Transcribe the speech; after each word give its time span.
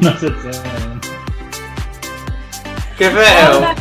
no 0.00 0.12
se 0.18 0.30
feu? 0.42 0.56
Hola, 2.96 3.12
Però... 3.12 3.76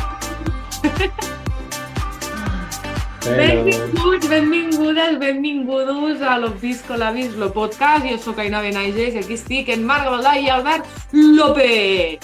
benvinguts, 3.26 4.28
benvingudes, 4.30 5.20
benvingudos 5.20 6.22
a 6.22 6.38
l'Obvisco 6.38 6.96
l'Avis, 6.96 7.34
lo 7.36 7.50
podcast. 7.52 8.06
Jo 8.06 8.18
sóc 8.22 8.40
Aina 8.44 8.62
Benages 8.62 9.16
i 9.16 9.24
aquí 9.24 9.38
estic 9.40 9.72
en 9.74 9.86
Marc 9.88 10.10
Valdà 10.12 10.36
i 10.38 10.50
Albert 10.54 10.86
López. 11.12 12.20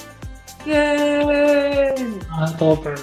Eh... 0.68 1.96
A 2.38 2.52
tope. 2.60 2.94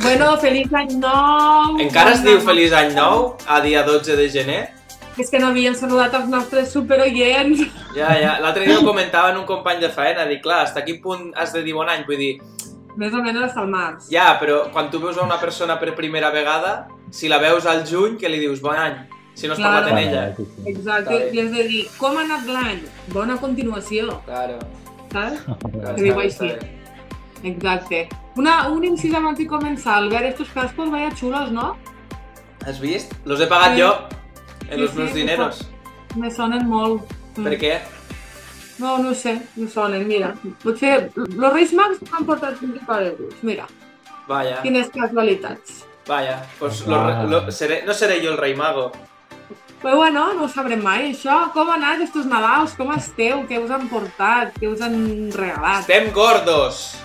Bueno, 0.00 0.36
feliç 0.40 0.72
any 0.72 0.96
nou. 1.00 1.76
Encara 1.84 2.14
es 2.16 2.24
diu. 2.24 2.40
Feliç 2.44 2.72
Any 2.72 2.94
Nou, 2.96 3.34
a 3.46 3.60
dia 3.60 3.84
12 3.84 4.16
de 4.16 4.28
gener? 4.32 4.62
És 5.18 5.30
que 5.30 5.38
no 5.38 5.46
havien 5.52 5.74
saludat 5.78 6.14
els 6.18 6.26
nostres 6.28 6.72
superoients. 6.72 7.60
Ja, 7.94 8.12
ja. 8.18 8.38
L'altre 8.42 8.64
dia 8.66 8.78
ho 8.80 8.84
comentava 8.84 9.30
en 9.30 9.36
un 9.38 9.46
company 9.46 9.78
de 9.80 9.88
feina, 9.94 10.24
dic, 10.26 10.42
clar, 10.42 10.64
hasta 10.64 10.82
quin 10.84 11.00
punt 11.02 11.32
has 11.38 11.52
de 11.54 11.62
dir 11.62 11.74
bon 11.74 11.88
any? 11.88 12.04
Vull 12.08 12.18
dir, 12.18 12.40
Més 12.96 13.12
o 13.14 13.18
menys 13.22 13.42
hasta 13.42 13.62
el 13.62 13.68
març. 13.70 14.04
ja, 14.10 14.38
però 14.38 14.70
quan 14.72 14.88
tu 14.90 15.00
veus 15.00 15.16
a 15.18 15.22
una 15.22 15.38
persona 15.40 15.78
per 15.80 15.94
primera 15.96 16.30
vegada, 16.30 16.86
si 17.10 17.28
la 17.28 17.38
veus 17.38 17.66
al 17.66 17.84
juny, 17.86 18.16
què 18.18 18.28
li 18.30 18.38
dius? 18.38 18.60
Bon 18.62 18.76
any. 18.76 18.94
Si 19.34 19.46
no 19.48 19.54
has 19.54 19.58
Claro. 19.58 19.86
parlat 19.86 19.90
amb 19.90 19.98
ella. 19.98 20.34
Exacte, 20.66 21.30
i 21.34 21.40
has 21.40 21.50
de 21.50 21.64
dir, 21.68 21.88
com 21.98 22.16
ha 22.16 22.20
anat 22.22 22.46
l'any? 22.46 22.82
Bona 23.08 23.36
continuació, 23.36 24.20
Claro. 24.26 24.58
saps? 25.12 25.40
Que 25.96 26.02
diu 26.02 26.20
així. 26.20 26.52
Exacte. 27.42 28.08
Una, 28.36 28.68
un 28.68 28.84
incís 28.84 29.14
abans 29.14 29.38
de 29.38 29.46
començar, 29.46 29.96
Albert, 29.98 30.26
estos 30.26 30.48
cascos 30.48 30.90
vaya 30.90 31.10
chulos, 31.14 31.50
¿no? 31.52 31.76
Has 32.66 32.78
vist? 32.80 33.12
Los 33.24 33.40
he 33.40 33.46
pagat 33.46 33.74
Sí. 33.74 33.82
jo, 33.82 33.92
en 34.70 34.80
los 34.80 34.90
sí, 34.90 34.98
meus 34.98 35.10
sí, 35.10 35.16
dineros. 35.20 35.68
Me 36.16 36.30
sonen 36.30 36.66
molt. 36.68 37.02
Mm. 37.36 37.44
Per 37.44 37.58
què? 37.58 37.78
No, 38.78 38.98
no 38.98 39.14
sé, 39.14 39.40
me 39.56 39.68
sonen, 39.70 40.06
mira. 40.08 40.34
Potser 40.62 41.10
els 41.16 41.36
Reis 41.52 41.72
Mags 41.72 42.00
m'han 42.10 42.24
portat 42.26 42.60
24 42.60 43.06
euros, 43.12 43.34
mira. 43.42 43.66
Vaya, 44.28 44.60
Quines 44.62 44.88
casualitats. 44.90 45.84
vaya. 46.08 46.42
Pues 46.58 46.84
Wow. 46.86 47.28
lo, 47.28 47.40
lo, 47.46 47.52
seré, 47.52 47.82
no 47.86 47.94
seré 47.94 48.20
jo 48.24 48.30
el 48.32 48.38
rei 48.38 48.54
mago. 48.54 48.90
Però 49.82 49.96
bueno, 49.96 50.32
no 50.34 50.44
ho 50.44 50.48
sabrem 50.48 50.80
mai, 50.82 51.10
això. 51.12 51.50
Com 51.52 51.68
ha 51.68 51.74
anat 51.74 52.00
estos 52.00 52.24
Nadals? 52.26 52.72
Com 52.74 52.90
esteu? 52.94 53.42
Què 53.46 53.58
us 53.62 53.70
han 53.70 53.86
portat? 53.90 54.54
Què 54.58 54.66
us 54.72 54.80
han 54.80 55.30
regalat? 55.32 55.80
Estem 55.84 56.10
gordos. 56.12 56.96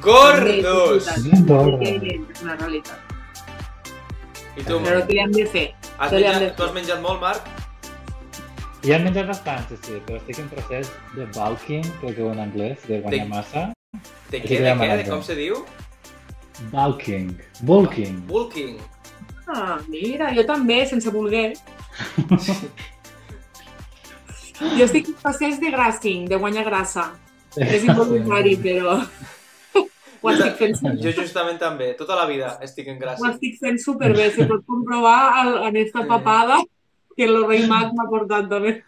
Gordos. 0.00 1.04
Sí. 1.04 1.30
És 1.34 2.42
una 2.42 2.54
realitat. 2.54 3.00
I 4.56 4.62
tu, 4.62 4.78
Però 4.82 5.02
què 5.06 5.12
li 5.12 5.18
hem 5.22 5.32
de 5.34 5.46
fer? 5.46 5.66
Has 5.98 6.12
hem 6.12 6.22
de 6.22 6.28
menjat, 6.28 6.56
tu 6.56 6.62
has 6.66 6.74
menjat 6.76 7.00
molt, 7.02 7.20
Marc? 7.20 7.48
Ja 8.86 8.96
hem 8.96 9.04
menjat 9.08 9.26
bastant, 9.30 9.64
sí, 9.70 9.76
sí, 9.82 9.98
però 10.06 10.16
estic 10.20 10.38
en 10.44 10.48
procés 10.52 10.90
de 11.16 11.26
bulking, 11.34 11.84
crec 12.02 12.16
que 12.16 12.22
ho 12.22 12.30
en 12.32 12.40
anglès, 12.44 12.78
de 12.86 13.00
guanyar 13.02 13.24
De- 13.24 13.30
massa. 13.32 13.64
De 14.30 14.38
què, 14.44 14.60
de 14.62 14.74
què? 14.78 14.96
De 15.02 15.08
com 15.08 15.22
se 15.24 15.34
diu? 15.38 15.64
Bulking. 16.72 17.32
Bulking. 17.62 18.20
Bulking. 18.28 18.78
Ah, 19.48 19.78
mira, 19.88 20.30
jo 20.36 20.44
també, 20.46 20.82
sense 20.86 21.10
voler. 21.14 21.52
jo 24.78 24.84
estic 24.84 25.08
en 25.08 25.14
procés 25.22 25.58
de 25.62 25.70
grassing, 25.74 26.28
de 26.30 26.36
guanyar 26.38 26.64
grassa. 26.68 27.08
És 27.56 27.82
involuntari, 27.86 28.56
però... 28.62 29.00
Ho 30.22 30.30
estic 30.32 30.56
fent, 30.58 30.76
Jo 31.02 31.10
justament 31.14 31.58
també, 31.60 31.92
tota 31.98 32.16
la 32.18 32.26
vida 32.26 32.58
estic 32.62 32.88
en 32.88 32.96
ho 32.96 33.00
gràcia. 33.00 33.30
estic 33.32 33.58
fent 33.60 33.78
superbé. 33.78 34.30
Se 34.34 34.46
pot 34.46 34.64
comprovar 34.66 35.18
al, 35.42 35.52
en 35.68 35.76
esta 35.76 36.06
papada 36.06 36.58
que 37.16 37.24
el 37.24 37.44
rei 37.46 37.66
mag 37.66 37.92
m'ha 37.94 38.08
portat 38.10 38.48
també. 38.50 38.82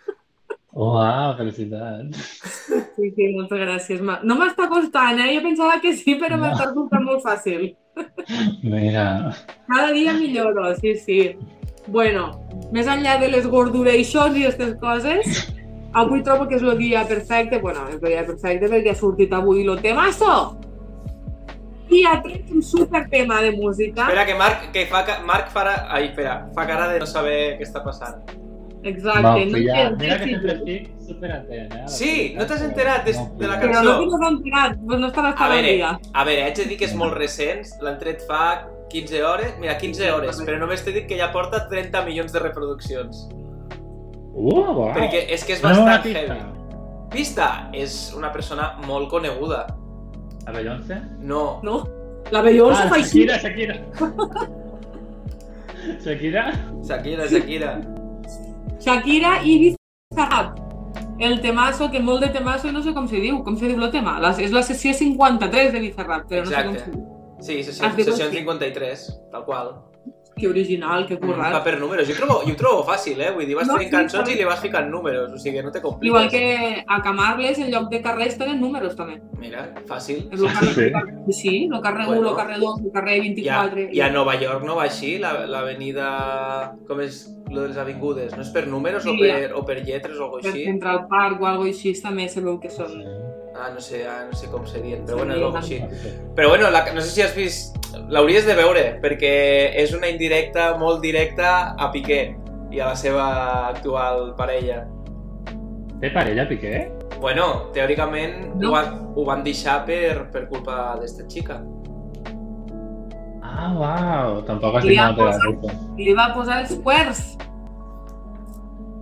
Uau, 0.73 1.37
felicitats. 1.37 2.17
Sí, 2.97 3.09
sí, 3.17 3.29
moltes 3.35 3.59
gràcies. 3.59 4.01
No 4.23 4.37
m'està 4.39 4.69
costant, 4.71 5.19
eh? 5.19 5.33
Jo 5.35 5.43
pensava 5.43 5.81
que 5.83 5.93
sí, 5.97 6.15
però 6.21 6.37
No. 6.39 6.45
m'està 6.45 6.69
costant 6.75 7.03
molt 7.05 7.23
fàcil. 7.25 7.75
Mira, 8.63 9.35
Cada 9.67 9.91
dia 9.93 10.13
milloro, 10.15 10.75
sí, 10.77 10.95
sí. 10.97 11.37
Bueno, 11.89 12.29
més 12.73 12.87
enllà 12.87 13.19
de 13.21 13.29
les 13.33 13.47
gordurations 13.51 14.37
i 14.37 14.45
aquestes 14.47 14.77
coses, 14.81 15.53
avui 15.93 16.23
trobo 16.23 16.47
que 16.47 16.55
és 16.57 16.63
el 16.63 16.79
dia 16.79 17.03
perfecte, 17.09 17.59
bueno, 17.59 17.89
és 17.89 17.97
el 18.03 18.09
dia 18.13 18.25
perfecte 18.27 18.69
perquè 18.71 18.93
ha 18.93 18.95
sortit 18.95 19.33
avui 19.33 19.65
el 19.67 19.81
temazo. 19.83 20.57
I 21.91 22.05
ha 22.07 22.21
tret 22.23 22.51
un 22.55 22.63
super 22.63 23.09
tema 23.11 23.41
de 23.43 23.51
música. 23.53 24.03
Espera, 24.07 24.27
que 24.27 24.35
Marc, 24.39 24.69
que 24.73 24.87
fa, 24.87 25.05
Marc 25.27 25.51
farà... 25.55 25.87
Ai, 25.91 26.07
espera, 26.13 26.47
fa 26.55 26.67
cara 26.69 26.87
de 26.93 27.01
no 27.03 27.07
saber 27.07 27.57
què 27.59 27.67
està 27.67 27.83
passant. 27.85 28.21
Exacte. 28.83 29.21
no, 29.23 29.35
no 29.53 29.59
ja, 29.61 29.91
mira 29.99 30.17
que 30.19 30.25
sí, 30.25 30.31
sempre 30.33 30.53
estic 30.55 30.85
superatent, 31.07 31.73
eh? 31.77 31.83
Sí, 31.93 32.13
no 32.39 32.47
t'has 32.49 32.63
enterat 32.65 33.05
de- 33.05 33.13
no 33.13 33.27
de 33.37 33.49
la 33.51 33.59
pillo. 33.61 33.73
Però 33.73 33.83
cançó. 33.83 33.97
no 34.07 34.19
t'has 34.21 34.31
enterat, 34.31 34.77
doncs 34.79 35.01
no 35.03 35.09
estaràs 35.11 35.35
A 35.35 35.37
tan 35.37 35.51
al 35.51 35.57
veure, 35.59 35.75
dia. 35.77 35.91
a 36.15 36.25
veure, 36.25 36.45
haig 36.47 36.57
de 36.57 36.65
dir 36.71 36.79
que 36.81 36.87
és 36.89 36.95
molt 36.97 37.13
recent, 37.19 37.67
l'han 37.85 37.99
tret 38.01 38.23
fa 38.29 38.69
15 38.89 39.21
hores, 39.23 39.53
mira, 39.61 39.77
15 39.79 40.09
hores, 40.15 40.41
però 40.47 40.57
només 40.63 40.81
t'he 40.87 40.95
dit 40.97 41.07
que 41.11 41.19
ja 41.19 41.29
porta 41.35 41.67
30 41.69 42.01
milions 42.07 42.33
de 42.33 42.39
reproduccions. 42.39 43.27
Uh, 44.33 44.49
wow. 44.49 44.95
Perquè 44.97 45.27
és 45.29 45.45
que 45.45 45.53
és 45.59 45.61
bastant 45.63 46.03
pista. 46.07 46.19
heavy. 46.23 46.41
Pista, 47.11 47.49
és 47.75 48.15
una 48.17 48.31
persona 48.33 48.77
molt 48.87 49.11
coneguda. 49.11 49.67
A 50.47 50.53
Beyoncé? 50.53 51.01
No, 51.21 51.61
No? 51.63 51.89
La 52.31 52.43
Beyoncé 52.43 52.83
Ah. 52.85 52.91
Shakira, 52.99 53.39
Shakira. 53.39 53.75
Shakira? 56.05 56.53
Shakira, 56.85 57.27
Shakira. 57.29 57.71
Shakira 58.81 59.43
i 59.45 59.77
Bizarrap. 60.11 60.59
El 61.21 61.41
temazo, 61.41 61.91
que 61.91 62.01
molt 62.01 62.23
de 62.25 62.29
temazo, 62.33 62.73
no 62.73 62.83
sé 62.83 62.95
com 62.95 63.07
se 63.09 63.21
diu, 63.21 63.43
com 63.45 63.57
se 63.57 63.69
diu 63.69 63.83
el 63.83 63.91
tema. 63.93 64.19
La, 64.21 64.31
és 64.41 64.53
la 64.53 64.63
sessió 64.65 64.95
53 64.97 65.73
de 65.75 65.81
Bizarrap, 65.81 66.27
però 66.31 66.45
no 66.47 66.51
sé 66.51 66.63
com 66.65 66.75
Exacte. 66.75 66.85
se 66.85 66.91
diu. 66.97 67.07
Sí, 67.41 67.63
sessió, 67.65 67.91
sessió 67.97 68.27
així. 68.27 68.37
53, 68.39 69.05
tal 69.33 69.45
qual. 69.45 69.69
Que 70.41 70.49
original, 70.49 71.07
que 71.07 71.17
Va 71.17 71.27
currat. 71.27 71.63
per 71.65 71.79
números. 71.79 72.09
Jo, 72.09 72.15
trobo, 72.17 72.41
jo 72.47 72.53
ho 72.53 72.57
trobo 72.57 72.85
fàcil, 72.89 73.21
eh? 73.21 73.31
Vull 73.35 73.47
dir, 73.47 73.55
vas 73.57 73.67
No, 73.69 73.75
tenint 73.75 73.91
sí, 73.91 73.97
cançons 73.97 74.25
està 74.29 74.33
i 74.33 74.39
li 74.39 74.45
vas 74.49 74.61
ficant 74.61 74.89
números, 74.91 75.31
o 75.33 75.39
sigui, 75.39 75.63
no 75.63 75.71
te 75.71 75.81
compliques. 75.83 76.09
Igual 76.09 76.31
que 76.31 76.85
a 76.87 77.01
Camarles, 77.03 77.59
en 77.59 77.71
lloc 77.71 77.91
de 77.91 78.01
carrers, 78.01 78.39
tenen 78.39 78.61
números, 78.61 78.97
també. 78.97 79.21
Mira, 79.39 79.67
fàcil. 79.87 80.29
És 80.33 80.41
el 80.41 80.47
carrer, 80.49 80.93
Sí. 81.27 81.33
sí, 81.33 81.69
el 81.73 81.81
carrer 81.81 82.07
1, 82.09 82.15
Bueno. 82.17 82.31
el 82.31 82.37
carrer 82.37 82.59
2, 82.59 82.81
el 82.87 82.93
carrer 82.93 83.17
I 83.17 83.21
a, 83.21 83.23
24... 83.23 83.81
I 83.93 84.01
a 84.01 84.11
Nova 84.11 84.35
York 84.41 84.65
no 84.65 84.77
va 84.77 84.85
així, 84.85 85.19
la- 85.19 85.47
l'avenida... 85.47 86.75
com 86.89 87.01
és 87.01 87.27
lo 87.51 87.63
de 87.63 87.69
les 87.69 87.77
avingudes? 87.79 88.35
No 88.37 88.43
és 88.43 88.51
per 88.51 88.67
números 88.69 89.05
o 89.07 89.11
Sí, 89.13 89.19
per, 89.19 89.53
o 89.55 89.65
per 89.67 89.81
lletres 89.85 90.19
o 90.19 90.25
alguna 90.25 90.43
Per 90.43 90.53
així? 90.53 90.65
Central 90.65 91.07
Park 91.11 91.41
o 91.43 91.47
alguna 91.47 91.71
així 91.71 91.93
també 92.01 92.29
se 92.29 92.41
veu 92.41 92.59
que 92.61 92.71
són... 92.71 92.95
Ah, 93.61 93.71
no 93.75 93.81
sé, 93.81 94.05
ah, 94.07 94.25
no 94.31 94.37
sé 94.39 94.47
com 94.49 94.65
serien, 94.67 95.03
però 95.05 95.19
Sí, 95.19 95.25
bueno, 95.25 95.35
és 95.35 95.43
algo 95.43 95.59
així. 95.59 95.79
Sí. 96.03 96.13
Però 96.37 96.49
bueno, 96.49 96.71
la, 96.71 96.85
no 96.95 97.01
sé 97.03 97.11
si 97.11 97.23
has 97.23 97.35
vist... 97.37 97.77
L'hauries 98.09 98.47
de 98.47 98.55
veure, 98.55 98.85
perquè 99.03 99.35
és 99.83 99.93
una 99.97 100.09
indirecta 100.09 100.77
molt 100.79 101.01
directa 101.03 101.75
a 101.79 101.91
Piqué 101.93 102.37
i 102.71 102.81
a 102.81 102.87
la 102.93 102.97
seva 102.97 103.27
actual 103.69 104.35
parella. 104.39 104.85
Té 106.01 106.11
parella, 106.15 106.47
Piqué? 106.49 106.91
Bueno, 107.21 107.71
teòricament 107.75 108.55
No. 108.57 108.69
ho, 108.69 108.73
van, 108.73 109.13
ho 109.17 109.25
van 109.25 109.43
deixar 109.45 109.85
per, 109.85 110.31
per 110.33 110.47
culpa 110.49 110.97
d'esta 111.01 111.27
xica. 111.29 111.61
Ah, 113.43 113.73
uau, 113.77 114.43
tampoc 114.49 114.77
has 114.79 114.85
de 114.87 114.95
la 114.95 115.11
ruta. 115.13 115.75
Li 115.99 116.15
va 116.17 116.31
posar 116.33 116.61
els 116.63 116.79
quers. 116.85 117.37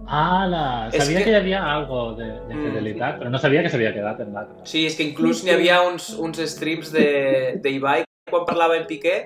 Ala, 0.08 0.88
sabia 0.90 1.18
que- 1.18 1.24
que... 1.24 1.30
hi 1.30 1.34
havia 1.36 1.60
algo 1.62 2.14
de, 2.16 2.24
de 2.48 2.54
Mm. 2.54 2.64
fidelitat, 2.64 3.18
però 3.20 3.28
no 3.30 3.38
sabia 3.38 3.62
que 3.62 3.68
s'havia 3.68 3.92
quedat 3.92 4.20
en 4.24 4.32
l'altre. 4.32 4.56
Sí, 4.64 4.86
és 4.86 4.96
que 4.96 5.04
inclús 5.04 5.44
n'hi 5.44 5.50
havia 5.52 5.82
uns, 5.82 6.14
uns 6.18 6.38
streams 6.48 6.90
de, 6.90 7.60
de 7.62 7.70
Ibai 7.76 8.04
quan 8.30 8.44
parlava 8.46 8.76
en 8.76 8.86
Piqué 8.86 9.16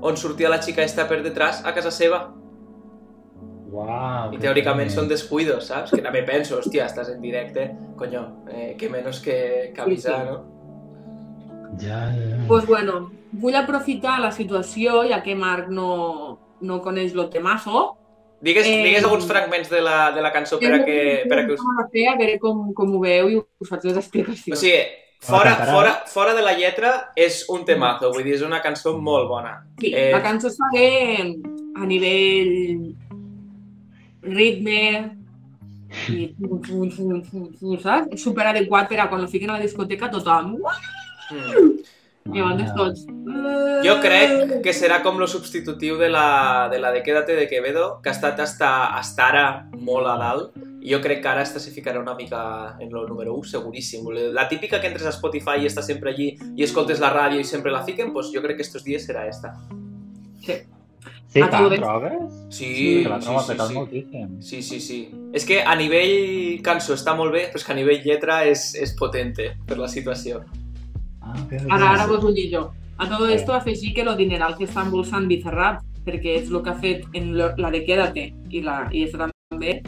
on 0.00 0.16
sortia 0.16 0.48
la 0.48 0.60
xica 0.62 0.82
esta 0.82 1.06
per 1.08 1.22
detrás 1.22 1.64
a 1.64 1.74
casa 1.76 1.90
seva 1.90 2.30
Uau. 3.72 4.32
i 4.34 4.38
teòricament 4.40 4.90
són 4.92 5.08
descuidos, 5.08 5.70
saps? 5.70 5.92
Que 5.94 6.02
també 6.04 6.20
penso, 6.28 6.58
hòstia, 6.60 6.84
estàs 6.90 7.08
en 7.14 7.22
directe, 7.24 7.70
coño, 7.96 8.44
eh, 8.52 8.74
que 8.78 8.90
menys 8.92 9.20
que, 9.24 9.72
que 9.74 9.80
avisar, 9.80 10.18
Sí, 10.18 10.26
sí. 10.26 10.30
no? 10.30 11.78
Ja, 11.80 12.00
ja. 12.12 12.42
pues 12.48 12.66
bueno, 12.68 13.10
vull 13.32 13.56
aprofitar 13.56 14.18
la 14.20 14.30
situació, 14.30 15.06
ja 15.08 15.22
que 15.24 15.34
Marc 15.34 15.70
no, 15.72 16.38
no 16.60 16.82
coneix 16.84 17.14
lo 17.16 17.30
temazo. 17.30 17.96
Digues, 18.42 18.66
Eh, 18.66 18.82
digues 18.84 19.04
alguns 19.04 19.24
fragments 19.24 19.70
de 19.70 19.80
la, 19.80 20.10
de 20.12 20.20
la 20.20 20.32
cançó 20.32 20.58
per 20.58 20.72
a 20.74 20.84
que, 20.84 21.24
per 21.30 21.38
a 21.38 21.46
que 21.46 21.54
us... 21.54 21.60
A 21.78 21.86
fer, 21.92 22.08
a 22.10 22.16
veure 22.18 22.38
com, 22.42 22.72
com 22.74 22.92
ho 22.96 23.00
veu 23.00 23.30
i 23.30 23.36
us 23.38 23.68
faig 23.70 23.84
les 23.86 23.96
O 23.96 24.00
explicacions. 24.02 24.58
sigui, 24.58 24.82
fora, 25.22 25.54
fora, 25.70 25.92
fora 26.10 26.34
de 26.34 26.42
la 26.42 26.52
lletra 26.58 26.92
és 27.16 27.44
un 27.52 27.64
temazo, 27.68 28.10
vull 28.14 28.26
dir, 28.26 28.36
és 28.40 28.44
una 28.46 28.60
cançó 28.64 28.96
molt 28.98 29.28
bona. 29.30 29.54
Sí, 29.80 29.92
eh, 29.94 30.10
la 30.14 30.22
cançó 30.24 30.50
està 30.50 30.68
bé 30.74 30.90
a 31.78 31.88
nivell 31.88 32.92
ritme 34.22 34.82
i 36.08 36.28
saps? 37.82 38.12
És 38.12 38.22
superadequat 38.22 38.88
per 38.88 39.00
a 39.02 39.08
quan 39.10 39.22
lo 39.22 39.28
fiquen 39.30 39.50
a 39.50 39.58
la 39.58 39.64
discoteca 39.64 40.10
tothom. 40.12 40.56
Mm. 41.30 41.72
Llavors 42.32 42.74
tots... 42.76 43.06
Jo 43.82 43.96
crec 44.02 44.60
que 44.62 44.74
serà 44.76 45.00
com 45.02 45.18
lo 45.18 45.26
substitutiu 45.26 45.96
de 45.98 46.08
la, 46.12 46.68
de 46.70 46.78
la 46.78 46.92
de 46.94 47.02
Quédate 47.02 47.34
de 47.34 47.48
Quevedo, 47.50 47.98
que 48.02 48.12
ha 48.12 48.14
estat 48.14 48.38
hasta, 48.40 48.70
hasta 48.98 49.26
ara 49.26 49.46
molt 49.74 50.06
a 50.06 50.14
dalt, 50.20 50.54
jo 50.90 51.00
crec 51.00 51.22
que 51.22 51.28
ara 51.28 51.42
esta 51.42 51.60
se 51.60 51.70
ficarà 51.70 52.00
una 52.00 52.14
mica 52.14 52.76
en 52.80 52.88
el 52.90 53.06
número 53.08 53.34
1, 53.34 53.44
seguríssim. 53.44 54.06
La 54.34 54.48
típica 54.48 54.80
que 54.80 54.88
entres 54.88 55.06
a 55.06 55.12
Spotify 55.14 55.62
i 55.62 55.66
estàs 55.70 55.86
sempre 55.86 56.10
allí 56.10 56.32
i 56.56 56.64
escoltes 56.64 57.00
la 57.00 57.12
ràdio 57.14 57.40
i 57.40 57.44
sempre 57.44 57.70
la 57.70 57.84
fiquen, 57.84 58.12
pues 58.12 58.32
jo 58.34 58.42
crec 58.42 58.56
que 58.56 58.62
estos 58.66 58.84
dies 58.84 59.06
serà 59.06 59.26
esta. 59.28 59.54
Sí. 60.42 60.54
Sí, 61.32 61.40
Ah, 61.40 61.48
tant, 61.48 61.64
tu 61.64 61.70
ves? 61.70 61.80
trobes? 61.80 62.32
Sí, 62.50 63.02
que 63.04 63.08
la 63.08 63.18
sí, 63.20 63.24
trobo 63.26 63.40
sí, 63.40 63.54
sí. 63.56 63.74
moltíssim. 63.74 64.42
Sí, 64.42 64.62
sí, 64.62 64.80
sí. 64.80 64.98
És 65.32 65.46
que 65.48 65.62
a 65.62 65.74
nivell 65.74 66.60
cançó 66.62 66.92
està 66.92 67.14
molt 67.16 67.32
bé, 67.32 67.46
però 67.48 67.56
és 67.56 67.64
que 67.64 67.72
a 67.72 67.76
nivell 67.78 68.02
lletra 68.04 68.42
és, 68.44 68.74
és 68.74 68.92
potente 68.98 69.46
per 69.66 69.78
la 69.78 69.88
situació. 69.88 70.42
Ah. 71.22 71.32
Ara, 71.70 71.88
ara 71.94 72.06
vos 72.10 72.24
ho 72.24 72.32
dic 72.36 72.52
jo. 72.52 72.66
A 72.98 73.08
todo 73.08 73.28
esto 73.28 73.54
afegir 73.54 73.94
que 73.94 74.04
lo 74.04 74.14
dineral 74.14 74.58
que 74.58 74.66
està 74.68 74.84
embolsant 74.84 75.26
Bizarrap, 75.26 75.80
perquè 76.04 76.36
és 76.42 76.50
el 76.50 76.60
que 76.62 76.70
ha 76.70 76.74
fet 76.78 77.06
en 77.14 77.32
la 77.38 77.70
de 77.70 77.84
Quédate 77.86 78.28
i, 78.50 78.60
la, 78.60 78.88
i 78.92 79.04
esta 79.06 79.30
també. 79.48 79.80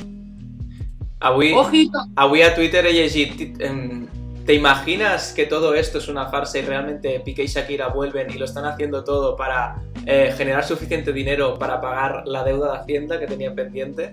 Avui, 1.24 1.52
Ojito! 1.52 2.04
avui 2.14 2.42
a 2.42 2.54
Twitter 2.54 2.84
he 2.86 2.92
llegit 2.92 3.60
em, 3.60 4.06
¿Te 4.44 4.52
imaginas 4.52 5.32
que 5.32 5.46
todo 5.46 5.74
esto 5.74 5.96
es 5.96 6.08
una 6.08 6.26
farsa 6.26 6.58
y 6.58 6.62
realmente 6.62 7.18
Piqué 7.20 7.44
y 7.44 7.46
Shakira 7.46 7.88
vuelven 7.88 8.30
y 8.30 8.34
lo 8.34 8.44
están 8.44 8.66
haciendo 8.66 9.02
todo 9.02 9.36
para 9.36 9.76
eh, 10.04 10.34
generar 10.36 10.64
suficiente 10.64 11.14
dinero 11.14 11.58
para 11.58 11.80
pagar 11.80 12.24
la 12.26 12.44
deuda 12.44 12.72
de 12.72 12.78
Hacienda 12.78 13.18
que 13.18 13.26
tenían 13.26 13.54
pendiente? 13.54 14.10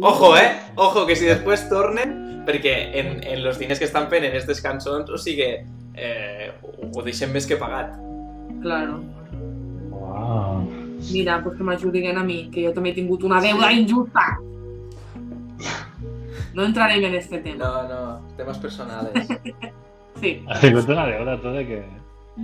Ojo, 0.00 0.36
eh? 0.36 0.60
Ojo, 0.76 1.06
que 1.06 1.16
si 1.16 1.24
después 1.24 1.68
tornen, 1.68 2.44
perquè 2.46 2.98
en, 2.98 3.22
en 3.24 3.42
los 3.42 3.58
diners 3.58 3.78
que 3.78 3.86
estan 3.86 4.08
fent 4.10 4.24
en 4.24 4.30
aquestes 4.30 4.60
cançons, 4.62 5.10
o 5.10 5.18
sigui, 5.18 5.48
eh, 5.94 6.50
ho 6.94 7.02
deixem 7.02 7.30
més 7.34 7.46
que 7.46 7.58
pagat. 7.58 7.94
Claro. 8.62 9.00
Uau. 9.90 10.66
Mira, 11.10 11.40
pues 11.42 11.56
que 11.58 11.66
m'ajudin 11.66 12.18
a 12.18 12.24
mi, 12.26 12.44
que 12.54 12.66
jo 12.66 12.74
també 12.74 12.92
he 12.92 12.98
tingut 12.98 13.26
una 13.26 13.40
deuda 13.42 13.72
injusta. 13.74 14.28
No 16.54 16.64
entrarem 16.64 17.04
en 17.04 17.14
este 17.14 17.38
tema. 17.38 17.64
No, 17.64 17.88
no, 17.88 18.20
temes 18.36 18.58
personales. 18.58 19.28
Sí, 20.20 20.40
sigut 20.60 20.88
una 20.88 21.06
deuda, 21.06 21.40
tu, 21.42 21.48
de 21.50 21.66
que... 21.66 21.84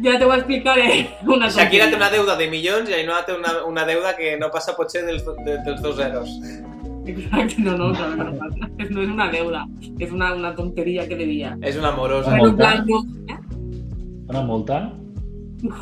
ja 0.03 0.19
te 0.19 0.25
ho 0.25 0.35
explicaré. 0.35 1.09
Una 1.27 1.49
Shakira 1.49 1.85
té 1.87 1.93
tonteria. 1.93 1.97
una 1.97 2.11
deuda 2.11 2.37
de 2.37 2.49
milions 2.51 2.91
i 2.91 2.95
Ainhoa 2.95 3.21
té 3.25 3.33
una, 3.33 3.53
una 3.65 3.85
deuda 3.87 4.17
que 4.17 4.33
no 4.41 4.49
passa 4.51 4.75
potser 4.77 5.05
dels, 5.07 5.23
de, 5.47 5.55
dels 5.65 5.81
dos 5.81 5.95
zeros. 5.97 6.29
Exacte, 7.07 7.63
no, 7.63 7.77
no, 7.79 7.93
no 7.93 8.33
pasa. 8.39 8.69
No 8.91 9.03
es 9.03 9.09
una 9.09 9.31
deuda, 9.31 9.67
es 10.01 10.11
una, 10.11 10.35
una 10.35 10.55
tontería 10.57 11.07
que 11.09 11.15
debía. 11.17 11.57
És 11.63 11.77
una 11.79 11.89
amorosa. 11.95 12.33
Pero 12.33 12.47
en 12.47 12.57
multa? 12.57 12.85
no, 12.85 13.01
Una 14.29 14.43
multa? 14.43 14.81
no. 15.63 15.77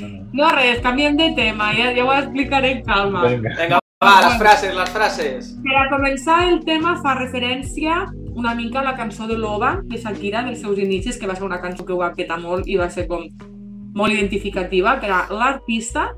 No, 0.00 0.08
no. 0.08 0.24
No, 0.32 0.48
res, 0.52 0.80
canviem 0.80 1.16
de 1.16 1.32
tema, 1.32 1.72
ja, 1.74 1.90
ja 1.94 2.04
ho 2.04 2.12
explicaré 2.14 2.70
en 2.78 2.82
calma. 2.84 3.26
Vinga. 3.26 3.50
Vinga, 3.58 3.78
va, 4.04 4.20
les 4.22 4.38
frases, 4.38 4.74
les 4.74 4.90
frases. 4.94 5.50
Per 5.64 5.74
a 5.74 5.88
començar, 5.90 6.38
el 6.46 6.60
tema 6.66 6.94
fa 7.02 7.16
referència 7.18 8.04
una 8.38 8.54
mica 8.54 8.78
a 8.78 8.84
la 8.86 8.94
cançó 8.94 9.26
de 9.26 9.34
l'Ova, 9.34 9.80
de 9.82 9.98
Shakira, 9.98 10.44
dels 10.46 10.60
seus 10.62 10.78
inicis, 10.78 11.18
que 11.18 11.26
va 11.26 11.34
ser 11.34 11.44
una 11.44 11.60
cançó 11.60 11.84
que 11.84 11.92
ho 11.92 11.98
va 11.98 12.12
petar 12.14 12.38
molt 12.38 12.68
i 12.70 12.76
va 12.78 12.86
ser 12.94 13.08
com 13.10 13.26
molt 13.98 14.14
identificativa 14.14 14.94
per 15.02 15.10
a 15.10 15.24
l'artista 15.34 16.12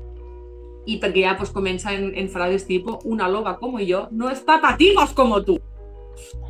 i 0.85 0.99
perquè 1.01 1.25
ja 1.25 1.35
pues, 1.37 1.49
comença 1.49 1.93
en, 1.93 2.11
en 2.17 2.29
frases 2.29 2.67
tipus 2.67 3.01
una 3.05 3.29
loba 3.29 3.57
como 3.57 3.79
yo 3.79 4.07
no 4.11 4.29
está 4.29 4.59
para 4.61 4.77
tigos 4.77 5.13
como 5.13 5.41
tú. 5.41 5.57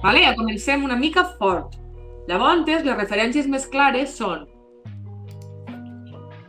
Vale? 0.03 0.25
Ja 0.25 0.35
comencem 0.35 0.83
una 0.83 0.97
mica 0.97 1.23
fort. 1.37 1.77
Llavors, 2.27 2.67
les 2.67 2.97
referències 2.97 3.47
més 3.47 3.67
clares 3.67 4.17
són 4.17 4.47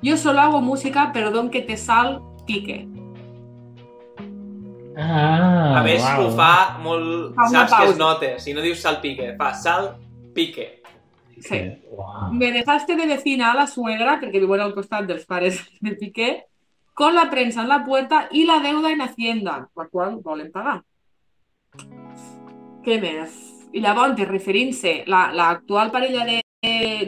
Yo 0.02 0.16
solo 0.16 0.40
hago 0.40 0.60
música, 0.60 1.12
perdón 1.12 1.50
que 1.50 1.62
te 1.62 1.76
sal 1.76 2.20
pique. 2.44 2.91
Ah, 4.96 5.78
A 5.78 5.82
més, 5.82 6.02
uau. 6.02 6.26
ho 6.26 6.30
fa 6.36 6.78
molt... 6.82 7.34
Fa 7.36 7.48
Saps 7.48 7.70
que 7.70 7.76
pausa. 7.76 7.90
es 7.92 7.98
nota. 7.98 8.30
Si 8.38 8.52
no 8.52 8.60
dius 8.64 8.80
salpique, 8.82 9.34
fa 9.38 9.52
salpique. 9.54 10.82
Sí. 11.40 11.60
Uau. 11.90 12.32
Me 12.32 12.52
dejaste 12.52 12.96
de 12.96 13.06
vecina 13.06 13.52
a 13.52 13.56
la 13.56 13.66
suegra, 13.66 14.18
perquè 14.20 14.40
viuen 14.42 14.60
al 14.60 14.74
costat 14.74 15.06
dels 15.08 15.24
pares 15.26 15.60
de 15.80 15.94
Piqué, 15.96 16.30
con 16.94 17.14
la 17.14 17.30
prensa 17.30 17.62
en 17.62 17.68
la 17.68 17.84
puerta 17.84 18.28
i 18.32 18.44
la 18.44 18.60
deuda 18.60 18.90
en 18.92 19.00
Hacienda, 19.00 19.68
la 19.74 19.88
qual 19.88 20.18
volen 20.22 20.52
pagar. 20.52 20.82
Què 22.84 22.98
més? 23.00 23.32
I 23.72 23.80
llavors, 23.80 24.18
referint-se, 24.28 25.04
l'actual 25.06 25.88
la, 25.88 25.92
parella 25.92 26.26
de, 26.28 26.42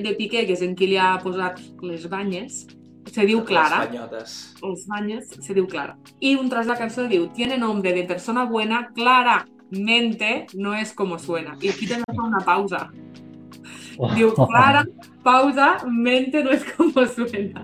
de 0.01 0.15
Piqué, 0.17 0.47
que 0.47 0.57
és 0.57 0.63
en 0.65 0.75
qui 0.75 0.89
li 0.89 0.97
ha 0.97 1.19
posat 1.23 1.61
les 1.85 2.09
banyes, 2.09 2.65
se 3.13 3.27
diu 3.27 3.45
Clara. 3.45 3.85
Les 3.85 3.93
banyotes. 3.93 4.35
Els 4.63 4.87
banyes 4.89 5.37
se 5.41 5.55
diu 5.55 5.67
Clara. 5.69 5.97
I 6.21 6.35
un 6.41 6.49
tras 6.51 6.67
la 6.67 6.77
cançó 6.77 7.09
diu, 7.09 7.29
tiene 7.35 7.59
nombre 7.59 7.93
de 7.93 8.05
persona 8.05 8.45
buena, 8.45 8.89
claramente 8.95 10.47
no 10.55 10.75
es 10.75 10.93
como 10.93 11.19
suena. 11.19 11.57
I 11.61 11.73
aquí 11.75 11.87
també 11.91 12.17
fa 12.17 12.27
una 12.27 12.43
pausa. 12.45 12.89
Diu, 14.17 14.33
Clara, 14.35 14.85
pausa, 15.23 15.79
mente 15.87 16.43
no 16.43 16.51
es 16.51 16.65
como 16.77 17.07
suena. 17.07 17.63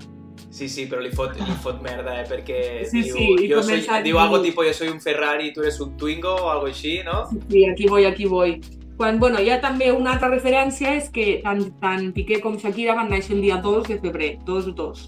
Sí, 0.51 0.69
sí, 0.69 0.85
però 0.91 1.01
li 1.01 1.13
fot, 1.15 1.39
li 1.39 1.55
fot 1.63 1.79
merda, 1.81 2.19
eh? 2.21 2.25
Perquè 2.29 2.59
Sí, 2.91 3.05
diu, 3.07 3.17
sí, 3.17 3.49
jo 3.49 3.63
soy, 3.63 3.85
diu 4.05 4.19
algo 4.21 4.43
tipo 4.43 4.65
yo 4.67 4.75
soy 4.75 4.89
un 4.89 5.01
Ferrari 5.01 5.49
y 5.49 5.53
tú 5.55 5.63
eres 5.63 5.81
un 5.81 5.97
Twingo 5.97 6.35
o 6.35 6.51
algo 6.51 6.67
així, 6.67 7.01
no? 7.05 7.25
Sí, 7.49 7.65
aquí 7.65 7.87
voy, 7.87 8.05
aquí 8.05 8.27
voy. 8.27 8.61
Quan, 8.99 9.19
bueno, 9.19 9.41
hi 9.41 9.49
ha 9.49 9.61
també 9.63 9.93
una 9.97 10.13
altra 10.13 10.29
referència 10.29 10.91
és 10.99 11.07
que 11.09 11.39
tant, 11.41 11.63
tant 11.81 12.11
Piqué 12.13 12.43
com 12.45 12.59
Shakira 12.61 12.93
van 12.99 13.09
néixer 13.09 13.39
el 13.39 13.41
dia 13.47 13.57
2 13.65 13.87
de 13.89 13.97
febrer, 14.03 14.35
2 14.45 14.75
2. 14.77 15.07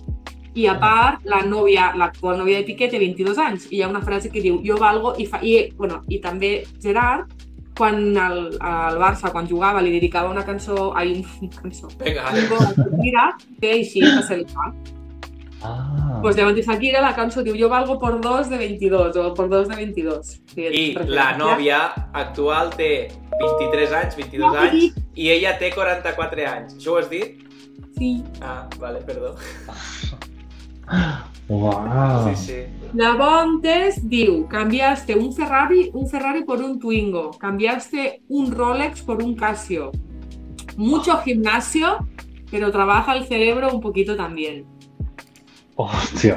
I 0.54 0.66
a 0.68 0.74
part, 0.80 1.22
la 1.24 1.40
nòvia, 1.48 1.92
l'actual 1.96 2.36
nòvia 2.38 2.58
de 2.60 2.66
Piqué 2.68 2.90
té 2.92 2.98
22 3.00 3.38
anys 3.40 3.70
i 3.70 3.78
hi 3.78 3.82
ha 3.82 3.88
una 3.88 4.02
frase 4.04 4.28
que 4.30 4.42
diu 4.44 4.60
jo 4.66 4.76
valgo 4.80 5.14
i, 5.16 5.24
fa, 5.26 5.40
i, 5.40 5.70
bueno, 5.78 6.02
i 6.12 6.18
també 6.20 6.62
Gerard 6.82 7.30
quan 7.76 8.16
el, 8.16 8.40
el 8.60 8.98
Barça, 9.00 9.30
quan 9.32 9.48
jugava, 9.48 9.80
li 9.80 9.94
dedicava 9.94 10.30
una 10.30 10.44
cançó, 10.44 10.90
ai, 10.94 11.22
una 11.40 11.62
cançó, 11.62 11.88
Vinga, 12.02 12.26
un 12.36 12.48
gol 12.50 12.66
a 12.66 12.72
Shakira, 12.76 13.28
que 13.62 13.70
així 13.78 14.02
que 14.04 14.22
se 14.28 14.36
li 14.42 14.44
fa. 14.50 14.66
Ah. 15.62 16.18
Pues 16.22 16.36
llavors 16.36 16.56
de 16.56 16.62
Shakira 16.66 17.00
la 17.00 17.14
cançó 17.14 17.42
diu 17.46 17.54
jo 17.56 17.68
valgo 17.70 17.98
por 17.98 18.20
2 18.20 18.50
de 18.50 18.58
22 18.58 19.16
o 19.16 19.28
por 19.34 19.48
2 19.48 19.68
de 19.68 19.76
22. 19.76 20.32
Sí, 20.54 20.66
I 20.66 20.84
la 21.06 21.30
nòvia 21.38 21.84
actual 22.12 22.74
té 22.76 22.90
23 23.40 23.94
anys, 24.00 24.18
22 24.18 24.42
No, 24.42 24.58
anys, 24.58 24.72
dit. 24.72 24.98
i 25.14 25.30
ella 25.30 25.56
té 25.58 25.70
44 25.74 26.48
anys. 26.50 26.76
Això 26.76 26.96
ho 26.96 26.98
has 26.98 27.08
dit? 27.10 27.40
Sí. 27.96 28.12
Ah, 28.42 28.66
vale, 28.80 29.00
perdó. 29.06 29.36
Uau. 31.48 32.34
Sí, 32.34 32.46
sí. 32.46 32.58
Llavors 32.94 33.96
diu, 34.08 34.46
cambiaste 34.48 35.16
un 35.16 35.32
Ferrari, 35.32 35.90
un 35.94 36.08
Ferrari 36.08 36.44
por 36.44 36.60
un 36.60 36.78
Twingo, 36.78 37.30
cambiaste 37.38 38.22
un 38.28 38.52
Rolex 38.52 39.02
por 39.02 39.22
un 39.22 39.34
Casio. 39.34 39.90
Mucho 40.76 41.16
gimnasio, 41.18 42.06
pero 42.50 42.70
trabaja 42.70 43.16
el 43.16 43.24
cerebro 43.26 43.72
un 43.72 43.80
poquito 43.80 44.16
también. 44.16 44.66
Hòstia. 45.74 46.36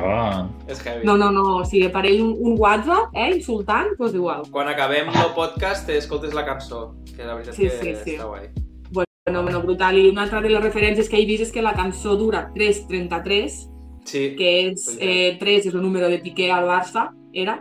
És 0.68 0.80
heavy. 0.82 1.06
No, 1.06 1.18
no, 1.18 1.30
no, 1.30 1.58
o 1.58 1.66
sigui, 1.66 1.90
parell 1.92 2.22
un, 2.24 2.36
un 2.40 2.56
WhatsApp, 2.58 3.12
eh, 3.14 3.36
insultant, 3.36 3.92
doncs 4.00 4.16
igual. 4.16 4.46
Quan 4.50 4.70
acabem 4.72 5.10
el 5.12 5.34
podcast, 5.36 5.90
escoltes 5.90 6.34
la 6.34 6.46
cançó, 6.48 6.96
que 7.16 7.26
la 7.26 7.36
veritat 7.36 7.54
Sí, 7.56 7.64
que 7.68 7.70
sí, 7.70 7.96
sí. 8.04 8.16
està 8.16 8.30
guai. 8.30 8.48
Bueno, 8.92 9.44
bueno, 9.44 9.62
brutal. 9.62 9.98
I 10.00 10.10
una 10.10 10.24
altra 10.24 10.40
de 10.42 10.50
les 10.50 10.64
referències 10.64 11.10
que 11.10 11.20
he 11.20 11.26
vist 11.28 11.44
és 11.44 11.52
que 11.52 11.62
la 11.62 11.74
cançó 11.76 12.16
dura 12.16 12.48
3.33, 12.56 13.60
Sí, 14.06 14.36
que 14.38 14.52
és, 14.70 14.98
eh, 15.00 15.38
3 15.40 15.66
és 15.66 15.74
el 15.74 15.82
número 15.82 16.10
de 16.10 16.20
Piqué 16.22 16.52
al 16.52 16.68
Barça, 16.70 17.10
era, 17.34 17.60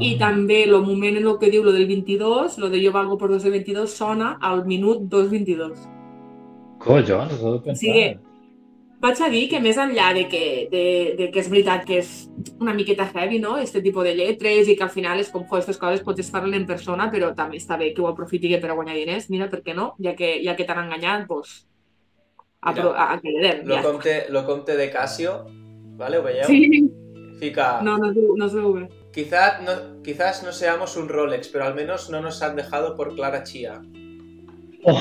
i 0.00 0.16
també 0.18 0.62
el 0.64 0.76
moment 0.80 1.18
en 1.18 1.26
el 1.26 1.38
que 1.38 1.50
diu 1.52 1.64
lo 1.64 1.72
del 1.72 1.86
22, 1.86 2.58
lo 2.58 2.70
de 2.70 2.80
jo 2.84 2.92
valgo 2.92 3.18
por 3.18 3.30
2 3.30 3.42
de 3.42 3.50
22, 3.50 3.90
sona 3.90 4.38
al 4.40 4.64
minut 4.64 5.02
2.22. 5.10 5.88
Collons, 6.78 7.40
ho 7.42 7.56
he 7.56 7.64
pensat. 7.66 7.80
Sí. 7.82 8.32
Vaig 9.02 9.18
a 9.18 9.28
dir 9.28 9.48
que 9.50 9.58
més 9.58 9.78
enllà 9.82 10.12
de 10.14 10.28
que, 10.30 10.42
de, 10.70 10.82
de 11.18 11.26
que 11.34 11.40
és 11.42 11.48
veritat 11.50 11.82
que 11.84 11.96
és 11.98 12.10
una 12.60 12.72
miqueta 12.72 13.08
heavy, 13.10 13.40
no?, 13.42 13.56
este 13.58 13.82
tipus 13.82 14.06
de 14.06 14.14
lletres 14.14 14.70
i 14.70 14.76
que 14.78 14.86
al 14.86 14.92
final 14.94 15.18
és 15.18 15.32
com, 15.32 15.42
jo, 15.42 15.56
aquestes 15.56 15.80
coses 15.80 16.04
pots 16.06 16.30
parlar 16.30 16.60
en 16.60 16.68
persona, 16.68 17.08
però 17.10 17.32
també 17.34 17.58
està 17.58 17.76
bé 17.80 17.90
que 17.96 18.04
ho 18.04 18.06
aprofiti 18.06 18.52
per 18.62 18.70
a 18.70 18.76
guanyar 18.78 18.94
diners, 18.94 19.26
mira, 19.28 19.50
per 19.50 19.64
què 19.66 19.74
no? 19.74 19.96
Ja 19.98 20.14
que, 20.14 20.36
ja 20.46 20.54
que 20.54 20.68
t'han 20.68 20.84
enganyat, 20.84 21.26
doncs, 21.26 21.64
a, 22.62 22.70
Mira, 22.70 22.92
a, 22.94 23.08
a 23.16 23.18
que 23.18 23.34
le 23.34 23.42
den, 23.42 23.66
lo 23.66 23.74
ja. 23.74 23.82
compte, 23.82 24.14
lo 24.30 24.44
compte 24.46 24.76
de 24.78 24.88
Casio, 24.94 25.34
¿vale? 25.96 26.18
¿Ho 26.18 26.22
veieu? 26.22 26.46
Sí, 26.46 26.90
Fica, 27.38 27.80
no, 27.82 27.98
no, 27.98 28.12
no 28.36 28.46
es 28.46 28.52
veu 28.54 28.72
bé. 28.72 28.88
Quizá 29.12 29.60
no, 29.62 30.02
quizás 30.02 30.42
no 30.44 30.52
seamos 30.52 30.96
un 30.96 31.08
Rolex, 31.08 31.48
pero 31.48 31.64
al 31.64 31.74
menos 31.74 32.08
no 32.08 32.20
nos 32.20 32.40
han 32.42 32.54
dejado 32.56 32.94
por 32.96 33.14
Clara 33.16 33.42
Chia. 33.42 33.80
Oh. 34.84 34.98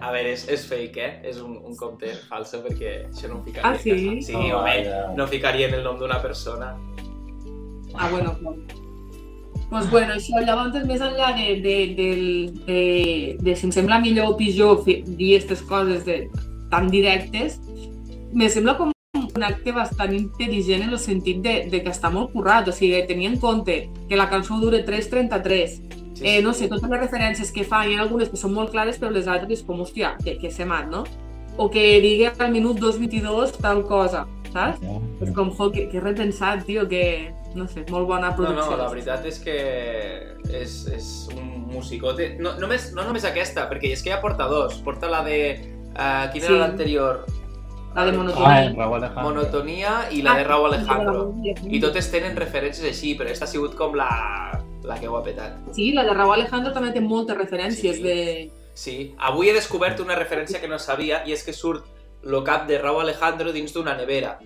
A 0.00 0.10
ver, 0.12 0.26
és, 0.26 0.46
és 0.48 0.64
fake, 0.68 0.96
eh? 1.00 1.20
És 1.24 1.38
un, 1.40 1.56
un 1.64 1.76
compte 1.76 2.10
falso 2.28 2.62
perquè 2.64 2.94
això 3.10 3.28
no 3.30 3.38
ho 3.38 3.44
ficaria. 3.44 3.70
Ah, 3.70 3.78
sí? 3.80 4.20
Sí, 4.22 4.34
Oh, 4.36 4.58
home, 4.62 4.74
ja. 4.84 5.02
no 5.16 5.26
ficaria 5.28 5.68
en 5.68 5.74
el 5.78 5.84
nom 5.84 5.98
d'una 6.00 6.20
persona. 6.22 6.74
Ah, 7.94 8.08
bueno, 8.10 8.34
clar. 8.40 8.56
Pues 9.70 9.90
bueno, 9.90 10.14
això, 10.14 10.40
llavors, 10.44 10.76
més 10.86 11.00
enllà 11.00 11.30
de, 11.36 11.46
de, 11.64 11.76
de, 11.96 12.08
de, 12.66 12.80
de 13.40 13.56
si 13.56 13.66
em 13.68 13.72
sembla 13.72 13.98
millor 14.02 14.32
o 14.34 14.36
pitjor 14.36 14.82
fer, 14.84 15.00
dir 15.08 15.34
aquestes 15.38 15.62
coses 15.68 16.04
de, 16.04 16.18
tan 16.70 16.90
directes, 16.92 17.56
me 18.32 18.48
sembla 18.52 18.76
com 18.76 18.93
un 19.34 19.42
acte 19.42 19.72
bastant 19.74 20.12
intel·ligent 20.14 20.84
en 20.86 20.90
el 20.94 20.98
sentit 21.02 21.40
de, 21.42 21.54
de 21.70 21.80
que 21.82 21.90
està 21.90 22.10
molt 22.12 22.30
currat, 22.32 22.68
o 22.70 22.72
sigui, 22.74 23.00
tenir 23.08 23.26
en 23.32 23.38
compte 23.42 23.88
que 24.08 24.16
la 24.16 24.28
cançó 24.30 24.60
dure 24.62 24.84
3.33, 24.86 25.80
Sí, 26.14 26.22
eh, 26.22 26.36
sí. 26.38 26.42
no 26.44 26.52
sé, 26.54 26.68
totes 26.70 26.86
les 26.88 27.00
referències 27.00 27.50
que 27.50 27.64
fa, 27.66 27.80
hi 27.88 27.96
ha 27.96 28.02
algunes 28.04 28.28
que 28.30 28.38
són 28.38 28.52
molt 28.54 28.70
clares, 28.70 29.00
però 29.02 29.10
les 29.10 29.26
altres 29.26 29.64
com, 29.66 29.80
hòstia, 29.82 30.12
que, 30.22 30.36
que 30.38 30.50
se 30.54 30.62
mat, 30.64 30.86
no? 30.86 31.02
O 31.58 31.66
que 31.70 31.82
digui 32.02 32.28
al 32.30 32.52
minut 32.54 32.78
2.22 32.78 33.56
tal 33.58 33.82
cosa, 33.88 34.24
saps? 34.52 34.78
És 35.22 35.32
com, 35.34 35.50
jo, 35.58 35.72
que, 35.74 35.88
que 35.90 35.98
repensat, 36.02 36.62
tio, 36.68 36.86
que, 36.86 37.32
no 37.58 37.66
sé, 37.66 37.82
molt 37.90 38.06
bona 38.06 38.30
No, 38.30 38.36
producció. 38.38 38.76
no, 38.76 38.78
la 38.84 38.88
veritat 38.92 39.26
és 39.26 39.40
que 39.42 39.56
és, 40.54 40.76
és 40.94 41.08
un 41.34 41.66
musicote. 41.74 42.36
No, 42.38 42.54
només, 42.62 42.92
no 42.94 43.02
només 43.02 43.26
aquesta, 43.26 43.66
perquè 43.70 43.90
és 43.98 44.02
que 44.06 44.14
ja 44.14 44.20
porta 44.22 44.46
dos. 44.46 44.78
Porta 44.86 45.10
la 45.10 45.24
de... 45.26 45.40
Uh, 45.94 46.30
quina 46.32 46.46
Sí. 46.46 46.52
era 46.52 46.60
l'anterior? 46.68 47.24
La 47.94 48.04
de 48.04 48.10
Ah, 48.10 48.12
monotonia. 48.12 48.56
Alejandro. 48.96 49.22
Monotonia 49.22 50.08
i 50.10 50.22
la 50.22 50.36
de 50.36 50.44
Raúl 50.44 50.74
Alejandro. 50.74 51.34
I 51.70 51.80
totes 51.80 52.10
tenen 52.10 52.36
referències 52.36 52.84
així, 52.88 53.14
però 53.16 53.28
aquesta 53.30 53.44
ha 53.44 53.48
sigut 53.48 53.74
com 53.78 53.94
la, 53.94 54.08
la 54.82 54.98
que 54.98 55.08
ho 55.08 55.16
ha 55.16 55.22
petat. 55.22 55.56
Sí, 55.72 55.92
la 55.92 56.02
de 56.04 56.12
Raúl 56.14 56.34
Alejandro 56.34 56.72
també 56.72 56.90
té 56.92 57.00
moltes 57.00 57.36
referències 57.38 57.96
Sí. 57.96 58.02
de... 58.02 58.50
Sí, 58.74 59.14
avui 59.18 59.48
he 59.48 59.52
descobert 59.54 60.00
una 60.00 60.16
referència 60.18 60.60
que 60.60 60.66
no 60.66 60.78
sabia 60.82 61.22
i 61.26 61.32
és 61.32 61.44
que 61.46 61.52
surt 61.52 61.84
lo 62.22 62.42
cap 62.42 62.66
de 62.66 62.78
Raúl 62.78 63.02
Alejandro 63.02 63.52
dins 63.52 63.72
d'una 63.72 63.94
nevera. 63.96 64.38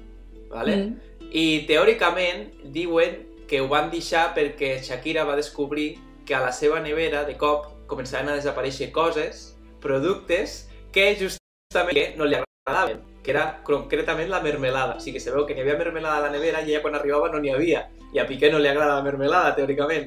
Vale? 0.50 0.76
Mm. 0.76 0.94
I 1.32 1.64
teòricament 1.66 2.50
diuen 2.72 3.24
que 3.48 3.60
ho 3.62 3.68
van 3.68 3.88
deixar 3.90 4.34
perquè 4.34 4.82
Shakira 4.84 5.24
va 5.24 5.36
descobrir 5.36 5.96
que 6.26 6.34
a 6.34 6.40
la 6.40 6.52
seva 6.52 6.80
nevera 6.80 7.24
de 7.24 7.36
cop 7.40 7.70
començaven 7.88 8.28
a 8.28 8.36
desaparèixer 8.36 8.90
coses, 8.92 9.56
productes, 9.80 10.68
que 10.92 11.16
justament 11.16 12.16
no 12.18 12.26
li 12.28 12.36
agradaven, 12.36 13.00
que 13.28 13.34
era 13.34 13.60
concretament 13.62 14.30
la 14.32 14.40
mermelada. 14.40 14.94
O 14.96 15.00
sigui, 15.04 15.20
se 15.20 15.28
veu 15.28 15.44
que 15.44 15.52
n'hi 15.52 15.60
havia 15.60 15.76
mermelada 15.76 16.16
a 16.16 16.22
la 16.24 16.30
nevera 16.32 16.62
i 16.64 16.70
ella 16.72 16.80
quan 16.80 16.94
arribava 16.96 17.28
no 17.28 17.42
n'hi 17.42 17.52
havia. 17.52 17.82
I 18.14 18.22
a 18.22 18.24
Piqué 18.24 18.48
no 18.48 18.56
li 18.58 18.70
agrada 18.70 18.94
la 18.96 19.04
mermelada, 19.04 19.52
teòricament. 19.58 20.06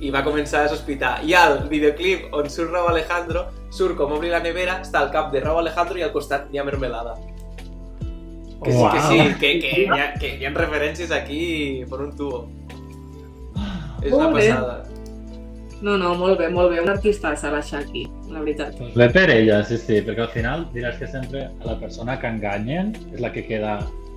I 0.00 0.08
va 0.14 0.22
començar 0.24 0.62
a 0.64 0.70
sospitar. 0.72 1.18
I 1.28 1.34
al 1.36 1.58
videoclip 1.68 2.32
on 2.32 2.48
surt 2.48 2.72
Raúl 2.72 2.88
Alejandro, 2.94 3.44
surt 3.68 3.98
com 3.98 4.16
obri 4.16 4.32
la 4.32 4.40
nevera, 4.40 4.78
està 4.80 5.02
al 5.02 5.12
cap 5.12 5.28
de 5.34 5.44
Raúl 5.44 5.60
Alejandro 5.60 6.00
i 6.00 6.06
al 6.06 6.14
costat 6.16 6.48
hi 6.48 6.58
ha 6.58 6.64
mermelada. 6.64 7.18
Que 8.64 8.72
sí, 8.72 8.80
que 8.94 9.00
sí, 9.10 9.20
que, 9.42 9.52
que, 9.60 9.76
hi 9.82 9.86
ha, 9.92 10.08
que 10.16 10.34
hi 10.38 10.48
ha 10.48 10.54
referències 10.56 11.12
aquí 11.12 11.84
per 11.90 12.00
un 12.06 12.16
tubo. 12.16 12.46
És 14.00 14.08
una 14.08 14.32
passada. 14.32 14.80
No, 15.84 15.98
no, 16.00 16.14
molt 16.16 16.38
bé, 16.40 16.48
molt 16.48 16.70
bé. 16.72 16.78
Un 16.80 16.88
artista 16.88 17.34
la 17.52 17.60
Shaki, 17.60 18.06
la 18.32 18.40
veritat. 18.40 18.78
Bé 18.96 19.08
per 19.12 19.26
ella, 19.34 19.58
sí, 19.68 19.76
sí, 19.76 19.98
perquè 20.06 20.22
al 20.24 20.30
final 20.32 20.64
diràs 20.72 20.96
que 20.98 21.06
sempre 21.10 21.42
a 21.60 21.66
la 21.68 21.74
persona 21.80 22.16
que 22.20 22.26
enganyen 22.30 22.94
és 23.12 23.20
la 23.20 23.30
que 23.34 23.44
queda 23.44 23.74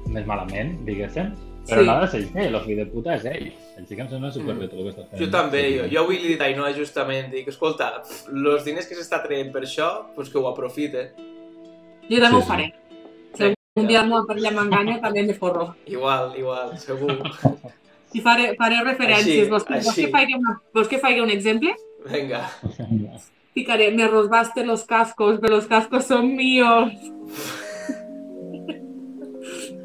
més 0.07 0.25
malament, 0.25 0.77
diguéssim, 0.87 1.33
però 1.67 1.81
Sí. 1.81 1.85
no 1.85 1.91
ha 1.91 1.99
de 2.05 2.07
ser 2.07 2.21
ell, 2.39 2.55
el 2.55 2.61
fill 2.63 2.77
de 2.79 2.85
puta 2.85 3.15
és 3.15 3.25
ell. 3.25 3.49
El 3.77 3.85
sí 3.85 3.95
que 3.97 4.01
em 4.01 4.07
sembla 4.09 4.31
superbé 4.31 4.69
tot 4.69 4.79
el 4.79 4.85
que 4.85 4.89
està 4.95 5.09
fent. 5.09 5.19
Jo 5.19 5.29
també, 5.29 5.63
jo, 5.77 5.89
jo 5.91 5.99
avui 6.05 6.17
li 6.21 6.27
dit 6.29 6.41
a 6.41 6.45
Ainhoa 6.45 6.71
justament, 6.73 7.29
dic, 7.31 7.49
escolta, 7.51 8.01
els 8.31 8.63
diners 8.63 8.87
que 8.87 8.95
s'està 8.95 9.19
traient 9.25 9.51
per 9.51 9.61
això, 9.67 9.89
doncs 10.15 10.29
que 10.31 10.37
ho 10.39 10.47
aprofite. 10.47 11.09
Jo 12.07 12.21
també 12.23 12.29
Sí, 12.29 12.35
ho 12.37 12.41
sí. 12.41 12.47
faré. 12.47 12.73
Si 13.35 13.43
algun 13.43 13.87
dia 13.87 14.01
el 14.05 14.25
parella 14.25 14.51
m'enganya, 14.51 15.01
també 15.01 15.23
me 15.23 15.33
forro. 15.33 15.75
Igual, 15.85 16.31
igual, 16.37 16.77
segur. 16.79 17.11
I 18.13 18.21
faré, 18.21 18.55
faré 18.57 18.75
referències. 18.83 19.41
Així, 19.41 19.49
vols, 19.51 19.63
que, 19.67 19.73
vols, 19.73 19.95
que 19.95 20.07
faci 20.13 20.33
una, 20.37 20.61
vols 20.73 20.87
que 20.87 20.99
faci 20.99 21.19
un 21.19 21.29
exemple? 21.33 21.73
Vinga. 22.07 22.43
Ficaré, 23.53 23.91
me 23.91 24.07
robaste 24.07 24.63
los 24.65 24.83
cascos, 24.85 25.39
pero 25.41 25.55
los 25.55 25.65
cascos 25.67 26.05
son 26.05 26.35
míos. 26.35 26.91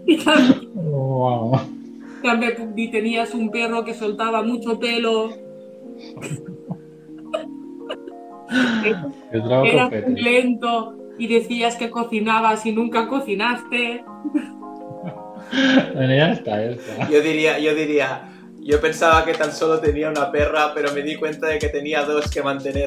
I 0.06 0.16
també, 0.18 0.54
Wow. 0.74 1.52
també 2.24 2.48
puc 2.56 2.72
dir, 2.74 2.88
tenías 2.90 3.34
un 3.34 3.50
perro 3.54 3.84
que 3.84 3.94
soltaba 3.94 4.42
mucho 4.42 4.78
pelo, 4.80 5.30
eras 9.32 9.92
lento 10.16 10.94
y 11.18 11.26
decías 11.26 11.76
que 11.76 11.90
cocinabas 11.90 12.64
y 12.66 12.72
nunca 12.72 13.08
cocinaste. 13.08 14.04
Bueno, 15.52 16.12
ja 16.16 16.32
està, 16.32 16.56
ja 16.58 16.70
està. 16.72 17.08
Yo 17.12 17.20
diría, 17.20 17.58
yo 17.58 17.74
diría, 17.74 18.22
yo 18.60 18.80
pensaba 18.80 19.24
que 19.24 19.34
tan 19.34 19.52
solo 19.52 19.78
tenía 19.80 20.08
una 20.08 20.30
perra, 20.32 20.72
pero 20.74 20.92
me 20.92 21.02
di 21.02 21.16
cuenta 21.16 21.48
de 21.48 21.58
que 21.58 21.68
tenía 21.68 22.04
dos 22.04 22.30
que 22.30 22.42
mantener. 22.42 22.86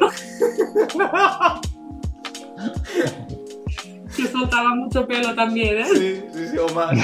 Que 4.16 4.28
soltaba 4.28 4.74
mucho 4.76 5.06
pelo 5.06 5.36
también, 5.36 5.80
¿eh? 5.80 5.86
Sí, 5.86 6.22
sí, 6.34 6.48
sí, 6.52 6.58
o 6.58 6.68
más. 6.74 6.98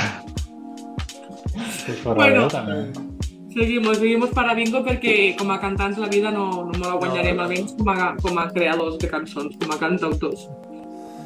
Bueno. 2.06 2.48
també. 2.48 2.94
Seguimos, 3.54 3.98
seguimos 3.98 4.30
para 4.32 4.54
bingo 4.54 4.80
perquè 4.86 5.36
com 5.38 5.50
a 5.52 5.58
cantants 5.60 5.98
la 6.00 6.08
vida 6.08 6.32
no, 6.32 6.64
no 6.64 6.72
me 6.72 6.86
la 6.86 6.94
guanyarem, 6.96 7.36
No. 7.36 7.44
almenys 7.44 7.74
com 7.78 7.90
a, 7.90 8.16
com 8.22 8.38
a 8.40 8.48
creadors 8.54 8.98
de 8.98 9.10
cançons, 9.10 9.58
com 9.60 9.74
a 9.74 9.78
cantautors. 9.78 10.48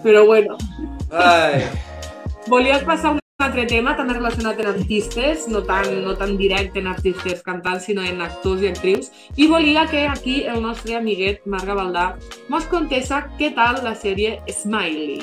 Però 0.01 0.25
bueno, 0.25 0.57
Ai, 1.11 1.61
volies 2.47 2.81
passar 2.83 3.11
a 3.11 3.13
un 3.13 3.19
altre 3.45 3.65
tema 3.69 3.93
també 3.97 4.15
relacionat 4.15 4.59
amb 4.61 4.71
artistes, 4.71 5.45
no 5.51 5.61
tan, 5.67 5.87
no 6.03 6.15
tan 6.17 6.35
directe 6.39 6.81
en 6.81 6.89
artistes 6.89 7.43
cantants, 7.45 7.85
sinó 7.85 8.03
en 8.05 8.21
actors 8.25 8.63
i 8.63 8.71
actrius, 8.71 9.11
i 9.37 9.47
volia 9.51 9.85
que 9.91 10.07
aquí 10.09 10.41
el 10.49 10.61
nostre 10.63 10.97
amiguet 10.97 11.45
Marc 11.45 11.69
Gavaldà 11.69 12.07
mos 12.49 12.65
contessa 12.71 13.25
què 13.39 13.51
tal 13.55 13.83
la 13.85 13.93
sèrie 13.95 14.39
Smiley. 14.49 15.21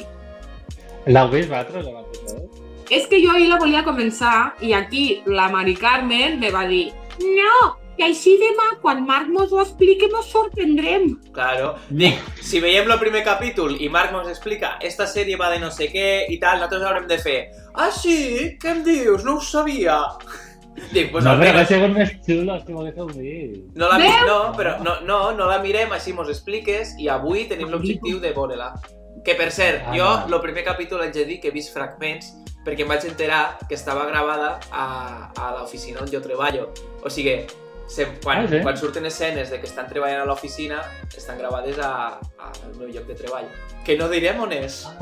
L'heu 1.11 1.33
vist 1.35 1.51
vosaltres 1.51 1.89
abans 1.91 2.15
de 2.15 2.25
tot? 2.31 2.63
És 2.93 3.07
que 3.11 3.23
jo 3.25 3.33
ahir 3.35 3.49
la 3.51 3.59
volia 3.59 3.83
començar 3.87 4.53
i 4.63 4.75
aquí 4.77 5.23
la 5.27 5.49
Mari 5.51 5.75
Carmen 5.81 6.39
me 6.39 6.51
va 6.55 6.67
dir 6.69 6.91
no, 7.23 7.57
que 7.97 8.05
així 8.05 8.37
demà, 8.41 8.79
quan 8.81 9.05
Marc 9.07 9.29
mos 9.29 9.53
ho 9.53 9.61
expliqui, 9.61 10.09
mos 10.13 10.31
sorprendrem. 10.33 11.19
claro. 11.33 11.75
Dic, 11.91 12.19
si 12.43 12.61
veiem 12.61 12.91
el 12.91 12.99
primer 12.99 13.23
capítol 13.25 13.77
i 13.81 13.89
Marc 13.89 14.13
ens 14.15 14.29
explica 14.29 14.79
esta 14.81 15.07
sèrie 15.07 15.37
va 15.37 15.51
de 15.51 15.59
no 15.61 15.71
sé 15.71 15.91
què 15.93 16.27
i 16.33 16.39
tal, 16.41 16.57
nosaltres 16.61 16.83
haurem 16.89 17.07
de 17.09 17.19
fer 17.19 17.39
Ah, 17.75 17.91
sí? 17.91 18.57
Què 18.61 18.69
em 18.71 18.83
dius? 18.85 19.25
No 19.25 19.37
ho 19.39 19.41
sabia. 19.41 19.99
Dic, 20.93 21.11
pues 21.13 21.25
no, 21.25 21.35
però 21.37 21.51
hauria 21.53 21.67
sigut 21.69 21.93
més 21.93 22.11
xulo 22.25 22.55
si 22.65 22.73
ho 22.73 22.81
haguéssiu 22.81 23.07
vist. 23.13 23.77
no 23.77 23.89
la, 23.89 23.99
Veus? 24.01 24.27
no, 24.27 24.39
però 24.57 24.79
no, 24.83 24.95
no, 25.05 25.19
no 25.37 25.47
la 25.47 25.59
mirem, 25.63 25.93
així 25.93 26.13
mos 26.17 26.29
expliques 26.33 26.95
i 26.99 27.09
avui 27.13 27.45
tenim 27.49 27.69
l'objectiu 27.69 28.19
de 28.21 28.33
veure-la. 28.33 28.73
Que 29.25 29.35
per 29.39 29.51
cert, 29.53 29.85
Ah. 29.87 29.93
jo 29.95 30.35
el 30.35 30.41
primer 30.41 30.65
capítol 30.65 31.03
haig 31.05 31.13
de 31.13 31.25
dir 31.29 31.41
que 31.41 31.49
he 31.49 31.55
vist 31.55 31.73
fragments 31.75 32.33
perquè 32.65 32.83
em 32.85 32.89
vaig 32.89 33.05
enterar 33.05 33.59
que 33.69 33.75
estava 33.75 34.07
gravada 34.07 34.59
a, 34.71 35.31
a 35.37 35.51
l'oficina 35.59 36.01
on 36.01 36.09
jo 36.11 36.21
treballo. 36.25 36.71
O 37.05 37.11
sigui, 37.11 37.37
se, 37.93 38.07
quan, 38.25 38.45
Ah, 38.45 38.49
sí? 38.49 38.61
quan 38.65 38.77
surten 38.81 39.05
escenes 39.07 39.51
de 39.53 39.59
que 39.61 39.67
estan 39.69 39.87
treballant 39.91 40.23
a 40.23 40.29
l'oficina, 40.29 40.79
estan 41.17 41.37
gravades 41.39 41.79
a, 41.79 41.91
a, 42.41 42.53
al 42.65 42.75
meu 42.79 42.89
lloc 42.89 43.05
de 43.11 43.15
treball. 43.19 43.49
Que 43.85 43.99
no 44.01 44.09
direm 44.09 44.41
on 44.41 44.53
és. 44.57 44.83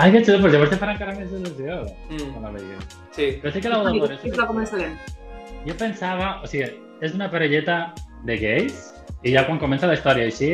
Ai, 0.00 0.08
que 0.12 0.22
xulo, 0.24 0.38
però 0.40 0.52
llavors 0.54 0.70
te 0.72 0.78
farà 0.80 0.94
encara 0.96 1.12
més 1.18 1.28
il·lusió. 1.36 1.82
Mm, 2.08 2.30
quan 2.32 2.46
la 2.46 2.52
veiem. 2.54 2.80
sí. 3.12 3.26
Però 3.42 3.52
sí 3.52 3.60
que 3.60 3.68
de 3.68 3.80
veure. 3.98 4.16
sí 4.22 4.30
però 4.32 4.46
començarem. 4.48 4.94
Jo 5.66 5.74
pensava, 5.78 6.30
o 6.42 6.48
sigui, 6.48 6.70
és 7.04 7.12
una 7.14 7.28
parelleta 7.30 7.92
de 8.24 8.36
gais 8.40 8.88
i 9.22 9.32
ja 9.34 9.44
quan 9.46 9.58
comença 9.60 9.86
la 9.86 9.94
història 9.98 10.24
així 10.30 10.48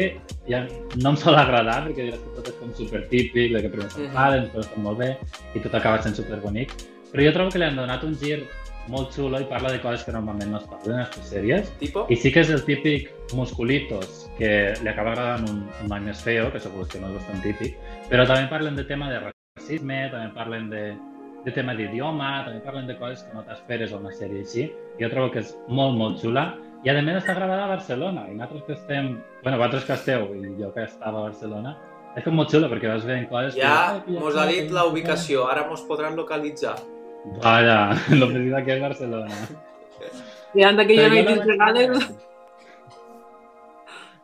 ja 0.48 0.62
no 1.00 1.10
em 1.14 1.16
sol 1.20 1.36
agradar 1.38 1.84
perquè 1.86 2.08
diràs 2.08 2.20
que 2.24 2.34
tot 2.36 2.48
és 2.50 2.56
com 2.58 2.74
super 2.76 3.02
típic, 3.08 3.52
de 3.54 3.62
que 3.62 3.68
primer 3.70 3.86
Mhm. 3.86 3.94
s'enfaden, 3.94 4.42
després 4.48 4.66
estan 4.66 4.82
molt 4.82 4.98
bé 4.98 5.10
i 5.54 5.60
tot 5.60 5.74
acaba 5.74 6.02
sent 6.02 6.16
super 6.16 6.40
bonic. 6.40 6.72
Però 7.12 7.24
jo 7.24 7.32
trobo 7.32 7.50
que 7.50 7.58
li 7.58 7.64
han 7.64 7.76
donat 7.76 8.02
un 8.04 8.18
gir 8.18 8.42
molt 8.92 9.12
xulo 9.14 9.40
i 9.42 9.46
parla 9.48 9.72
de 9.74 9.80
coses 9.82 10.04
que 10.06 10.14
normalment 10.14 10.52
no 10.52 10.60
es 10.60 10.68
parlen 10.70 10.98
en 10.98 11.04
aquestes 11.04 11.32
sèries. 11.32 11.72
Tipo? 11.80 12.06
I 12.10 12.16
sí 12.20 12.32
que 12.34 12.44
és 12.44 12.52
el 12.54 12.64
típic 12.66 13.10
musculitos 13.36 14.24
que 14.38 14.50
li 14.80 14.90
acaba 14.90 15.12
agradant 15.14 15.48
un, 15.50 15.60
un 15.82 15.92
noi 15.92 16.04
més 16.06 16.22
feo, 16.24 16.48
que 16.52 16.62
segur 16.62 16.86
que 16.88 17.00
no 17.02 17.10
és 17.12 17.18
bastant 17.18 17.44
típic, 17.44 17.76
però 18.08 18.26
també 18.28 18.48
parlen 18.52 18.78
de 18.78 18.86
tema 18.88 19.10
de 19.12 19.20
racisme, 19.26 20.06
també 20.12 20.30
parlen 20.36 20.70
de, 20.72 20.84
de 21.44 21.54
tema 21.54 21.74
d'idioma, 21.78 22.30
també 22.46 22.62
parlen 22.64 22.88
de 22.88 22.96
coses 23.00 23.26
que 23.26 23.36
no 23.36 23.44
t'esperes 23.46 23.92
a 23.92 24.00
una 24.00 24.14
sèrie 24.14 24.44
així. 24.46 24.68
Jo 25.00 25.12
trobo 25.12 25.32
que 25.34 25.44
és 25.44 25.54
molt, 25.68 25.96
molt 25.98 26.22
xula. 26.22 26.50
I 26.86 26.92
a 26.92 27.00
més 27.02 27.16
està 27.18 27.34
gravada 27.34 27.64
a 27.66 27.72
Barcelona, 27.72 28.28
i 28.30 28.36
nosaltres 28.36 28.66
que 28.66 28.76
estem... 28.76 29.16
bueno, 29.42 29.58
vosaltres 29.58 29.86
que 29.86 29.96
esteu, 29.98 30.28
i 30.36 30.52
jo 30.60 30.70
que 30.74 30.84
estava 30.86 31.24
a 31.24 31.26
Barcelona, 31.26 31.74
és 32.14 32.24
com 32.24 32.38
molt 32.38 32.52
xulo, 32.54 32.68
perquè 32.70 32.90
vas 32.90 33.06
veient 33.06 33.26
coses... 33.30 33.58
Ja 33.58 33.98
que 34.04 34.14
mos 34.14 34.38
ha 34.38 34.46
dit 34.46 34.70
la 34.74 34.86
ubicació, 34.86 35.48
ara 35.50 35.66
mos 35.68 35.82
podran 35.90 36.16
localitzar. 36.18 36.76
Vaja, 37.42 37.78
l'oficina 38.14 38.62
que 38.64 38.76
és 38.76 38.80
Barcelona. 38.82 39.40
I 40.54 40.64
han 40.64 40.78
d'aquella 40.78 41.08
Però 41.08 41.14
jo 41.14 41.14
la 41.14 41.20
nit 41.20 41.28
vaig- 41.28 41.50
vegades... 41.52 42.14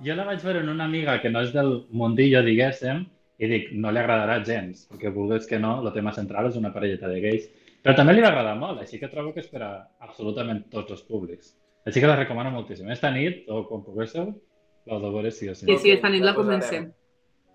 Jo 0.04 0.14
la 0.18 0.24
vaig 0.26 0.40
veure 0.44 0.60
en 0.60 0.68
una 0.68 0.84
amiga 0.84 1.20
que 1.22 1.30
no 1.30 1.40
és 1.44 1.52
del 1.54 1.86
mundillo, 1.90 2.42
diguéssim, 2.44 3.04
i 3.38 3.48
dic, 3.50 3.70
no 3.72 3.90
li 3.90 4.00
agradarà 4.00 4.40
gens, 4.44 4.86
perquè 4.90 5.10
vulguis 5.14 5.46
que 5.48 5.58
no, 5.58 5.78
el 5.82 5.92
tema 5.94 6.12
central 6.12 6.48
és 6.50 6.56
una 6.60 6.72
parelleta 6.74 7.08
de 7.08 7.20
gais. 7.22 7.46
Però 7.84 7.94
també 7.96 8.14
li 8.14 8.22
va 8.24 8.30
agradar 8.32 8.56
molt, 8.58 8.80
així 8.80 8.98
que 9.00 9.08
trobo 9.12 9.32
que 9.34 9.42
és 9.44 9.48
per 9.52 9.62
a 9.62 9.70
absolutament 10.06 10.64
tots 10.72 10.92
els 10.96 11.02
públics. 11.04 11.54
Així 11.84 12.00
que 12.00 12.08
la 12.08 12.16
recomano 12.16 12.50
moltíssim. 12.52 12.88
Esta 12.92 13.10
nit, 13.12 13.44
o 13.48 13.64
quan 13.68 13.82
poguéssiu, 13.84 14.30
l'heu 14.88 15.00
de 15.02 15.10
veure 15.12 15.32
sí 15.32 15.48
o 15.48 15.54
sí. 15.54 15.66
Sí, 15.68 15.76
sí, 15.82 15.90
esta 15.92 16.08
nit 16.12 16.24
la 16.24 16.32
la 16.32 16.38
comencem. 16.38 16.90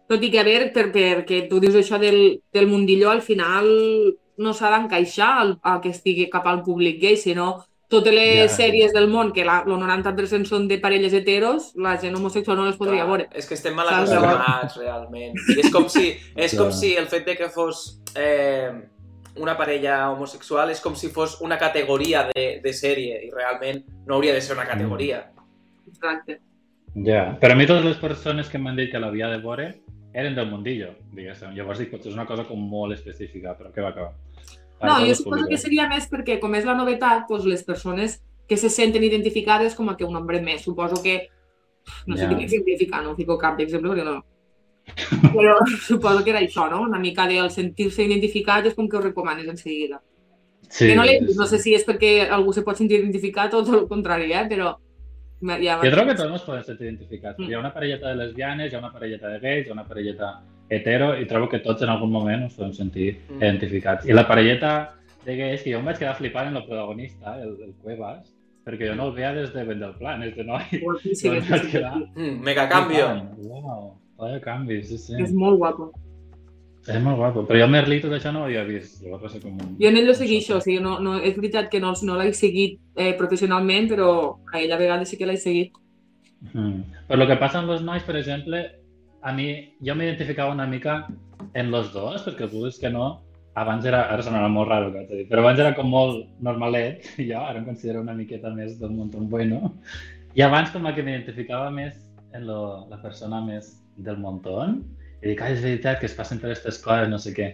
Tot 0.10 0.24
i 0.26 0.30
que, 0.34 0.42
a 0.42 0.46
veure, 0.46 0.70
per, 0.74 0.88
perquè 0.94 1.44
tu 1.50 1.60
dius 1.62 1.76
això 1.78 2.00
del, 2.02 2.40
del 2.54 2.70
mundillo, 2.70 3.10
al 3.10 3.22
final 3.26 3.68
no 4.40 4.54
s'ha 4.56 4.72
d'encaixar 4.74 5.34
al, 5.44 5.58
a 5.62 5.80
que 5.84 5.92
estigui 5.94 6.30
cap 6.32 6.48
al 6.48 6.64
públic 6.64 7.00
gay, 7.02 7.18
sinó 7.20 7.66
totes 7.90 8.14
les 8.14 8.52
Ja. 8.52 8.58
sèries 8.60 8.94
del 8.94 9.08
món, 9.10 9.32
que 9.34 9.44
la, 9.44 9.64
el 9.66 9.74
90% 9.82 10.46
són 10.46 10.68
de 10.70 10.78
parelles 10.80 11.14
heteros, 11.14 11.72
la 11.76 11.96
gent 11.98 12.16
homosexual 12.16 12.58
no 12.58 12.66
les 12.68 12.78
podria 12.78 13.02
Clar, 13.04 13.08
veure. 13.10 13.28
És 13.34 13.48
que 13.50 13.56
estem 13.58 13.74
mal 13.76 13.90
acostumats, 13.90 14.78
realment. 14.78 15.34
I 15.56 15.60
és 15.64 15.72
com 15.74 15.88
si, 15.90 16.14
és 16.36 16.54
com 16.58 16.70
si 16.72 16.96
el 16.96 17.08
fet 17.10 17.26
de 17.26 17.36
que 17.36 17.50
fos 17.50 18.00
eh, 18.16 18.70
una 19.40 19.56
parella 19.58 20.12
homosexual 20.12 20.70
és 20.70 20.82
com 20.84 20.96
si 20.96 21.10
fos 21.10 21.40
una 21.42 21.58
categoria 21.58 22.28
de, 22.30 22.46
de 22.64 22.74
sèrie 22.74 23.24
i 23.26 23.32
realment 23.34 23.82
no 24.06 24.16
hauria 24.20 24.34
de 24.38 24.42
ser 24.46 24.56
una 24.56 24.68
categoria. 24.70 25.24
Exacte. 25.90 26.40
Ja, 27.06 27.38
però 27.42 27.54
a 27.54 27.58
mi 27.58 27.66
totes 27.70 27.86
les 27.86 27.98
persones 28.02 28.50
que 28.50 28.60
m'han 28.62 28.76
dit 28.78 28.92
que 28.92 29.00
l'havia 29.02 29.30
de 29.34 29.38
veure 29.42 29.68
eren 30.14 30.34
del 30.36 30.48
mundillo, 30.50 30.94
diguéssim. 31.14 31.52
Llavors 31.56 31.80
dic, 31.80 31.92
potser 31.92 32.10
és 32.10 32.16
una 32.18 32.26
cosa 32.26 32.44
com 32.48 32.60
molt 32.70 32.94
específica, 32.96 33.54
però 33.58 33.70
què 33.74 33.82
va 33.86 33.92
acabar? 33.94 34.14
No, 34.82 34.96
jo 35.06 35.16
suposo 35.16 35.48
que 35.50 35.60
seria 35.60 35.88
més 35.92 36.08
perquè, 36.12 36.40
com 36.40 36.56
és 36.56 36.66
la 36.68 36.76
novetat, 36.78 37.26
doncs 37.30 37.48
les 37.50 37.64
persones 37.68 38.20
que 38.50 38.58
se 38.58 38.70
senten 38.74 39.04
identificades 39.04 39.76
com 39.76 39.90
a 39.92 39.96
que 39.98 40.08
un 40.08 40.16
nombre 40.16 40.42
més. 40.42 40.64
Suposo 40.66 41.04
que... 41.04 41.22
No 42.08 42.18
sé 42.18 42.28
què 42.30 42.48
significa, 42.50 43.02
no 43.02 43.16
fico 43.18 43.38
cap 43.42 43.58
d'exemple 43.58 43.94
perquè 43.94 44.06
no... 44.08 44.20
Però 45.36 45.56
suposo 45.88 46.24
que 46.26 46.34
era 46.34 46.42
això, 46.42 46.68
no? 46.72 46.82
Una 46.88 47.00
mica 47.02 47.28
del 47.30 47.52
sentir-se 47.54 48.06
identificat 48.06 48.70
és 48.70 48.78
com 48.78 48.90
que 48.90 48.98
ho 48.98 49.04
recomanes 49.04 49.48
en 49.50 49.58
seguida. 49.58 50.02
Sí, 50.70 50.88
que 50.88 50.96
no, 50.96 51.06
vist, 51.06 51.38
no 51.38 51.48
sé 51.50 51.60
si 51.62 51.74
és 51.78 51.86
perquè 51.86 52.30
algú 52.30 52.54
se 52.54 52.64
pot 52.66 52.78
sentir 52.78 53.00
identificat 53.00 53.54
o 53.54 53.64
tot 53.66 53.84
el 53.84 53.90
contrari, 53.90 54.32
eh? 54.34 54.46
Però... 54.50 54.76
Ja 55.40 55.78
Jo 55.80 55.92
trobo 55.94 56.12
que 56.12 56.18
tots 56.20 56.34
ens 56.36 56.44
podem 56.44 56.64
sentir 56.68 56.90
identificats. 56.90 57.38
Mm. 57.40 57.48
Hi 57.48 57.56
ha 57.56 57.60
una 57.62 57.74
parelleta 57.74 58.10
de 58.10 58.18
lesbianes, 58.20 58.72
hi 58.72 58.76
ha 58.76 58.82
una 58.82 58.92
parelleta 58.92 59.30
de 59.32 59.38
gais, 59.40 59.68
hi 59.68 59.72
ha 59.72 59.78
una 59.78 59.86
parelleta 59.88 60.34
hetero, 60.70 61.14
i 61.20 61.26
trobo 61.28 61.50
que 61.50 61.60
tots 61.60 61.82
en 61.82 61.90
algun 61.90 62.12
moment 62.12 62.44
ens 62.48 62.56
podem 62.56 62.74
sentir 62.74 63.20
Mm. 63.30 63.38
identificats. 63.42 64.06
I 64.08 64.14
la 64.14 64.28
parelleta 64.28 64.96
de 65.26 65.36
gais, 65.38 65.64
que 65.64 65.72
jo 65.74 65.80
em 65.80 65.86
vaig 65.86 65.98
quedar 66.00 66.16
flipant 66.16 66.48
en 66.48 66.58
el 66.58 66.66
protagonista, 66.66 67.36
el, 67.42 67.56
el 67.64 67.74
Cuevas, 67.82 68.34
perquè 68.66 68.88
jo 68.90 68.96
no 68.96 69.08
el 69.10 69.14
veia 69.16 69.34
des 69.34 69.54
de 69.54 69.64
Vent 69.64 69.80
del 69.82 69.96
Plan, 69.96 70.22
este 70.24 70.44
noi. 70.44 70.62
Guapíssim, 70.82 71.34
Em 71.34 71.44
vaig 71.50 71.72
quedar 71.72 71.96
Mm, 72.16 72.40
mega 72.44 72.68
canvio. 72.70 73.08
Uau, 73.38 73.96
vaya 74.18 74.40
canvi, 74.42 74.84
sí, 74.84 74.98
sí. 74.98 75.14
És 75.22 75.34
molt 75.34 75.58
guapo. 75.58 75.92
És 76.88 77.02
molt 77.04 77.18
guapo. 77.18 77.44
Però 77.46 77.60
jo 77.60 77.66
el 77.66 77.72
Merlí 77.72 78.00
tot 78.02 78.12
això 78.16 78.32
no 78.32 78.42
ho 78.42 78.44
havia 78.48 78.64
vist. 78.64 79.02
Llavors 79.04 79.24
va 79.24 79.30
ser 79.30 79.42
com 79.42 79.52
un... 79.54 79.76
Jo 79.80 79.90
en 79.90 79.98
ell 79.98 80.08
lo 80.08 80.14
segueixo, 80.14 80.58
o 80.58 80.62
sigui, 80.62 80.80
no, 80.82 81.00
no, 81.00 81.18
és 81.20 81.36
veritat 81.36 81.68
que 81.70 81.80
no, 81.80 81.92
no 82.04 82.16
l'he 82.18 82.32
seguit 82.34 82.80
eh, 82.96 83.14
professionalment, 83.20 83.90
però 83.92 84.38
a 84.54 84.60
ell 84.62 84.72
a 84.72 84.78
vegades 84.80 85.10
sí 85.10 85.18
que 85.18 85.26
l'he 85.28 85.38
seguit. 85.38 85.74
Mm. 86.54 86.84
Però 87.10 87.22
el 87.22 87.28
que 87.28 87.36
passa 87.42 87.60
amb 87.60 87.70
els 87.76 87.82
nois, 87.84 88.04
per 88.08 88.16
exemple, 88.16 88.64
a 89.22 89.34
mi, 89.36 89.50
jo 89.86 89.96
m'identificava 89.96 90.54
una 90.54 90.68
mica 90.68 91.08
en 91.54 91.72
los 91.72 91.92
dos, 91.94 92.24
perquè 92.26 92.48
vulguis 92.52 92.80
que 92.80 92.92
no, 92.94 93.22
abans 93.60 93.86
era, 93.90 94.04
ara 94.14 94.24
sonarà 94.24 94.50
molt 94.52 94.70
raro 94.70 94.92
que 94.94 95.06
dir, 95.10 95.26
però 95.30 95.44
abans 95.44 95.60
era 95.60 95.74
com 95.78 95.90
molt 95.92 96.28
normalet, 96.46 97.08
i 97.22 97.30
jo 97.32 97.40
ara 97.40 97.60
em 97.60 97.66
considero 97.68 98.04
una 98.06 98.16
miqueta 98.16 98.52
més 98.56 98.78
del 98.80 98.94
montón 98.96 99.30
bueno, 99.32 99.74
i 100.38 100.46
abans 100.46 100.72
com 100.72 100.88
que 100.94 101.04
m'identificava 101.04 101.72
més 101.74 101.98
en 102.38 102.46
lo, 102.48 102.88
la 102.92 103.00
persona 103.02 103.42
més 103.46 103.74
del 103.98 104.20
montón, 104.22 104.84
i 105.20 105.32
dic, 105.32 105.42
ah, 105.44 105.50
és 105.52 105.64
veritat 105.64 106.00
que 106.00 106.08
es 106.08 106.16
passen 106.16 106.40
per 106.40 106.52
aquestes 106.52 106.78
coses, 106.84 107.10
no 107.12 107.18
sé 107.20 107.34
què. 107.36 107.50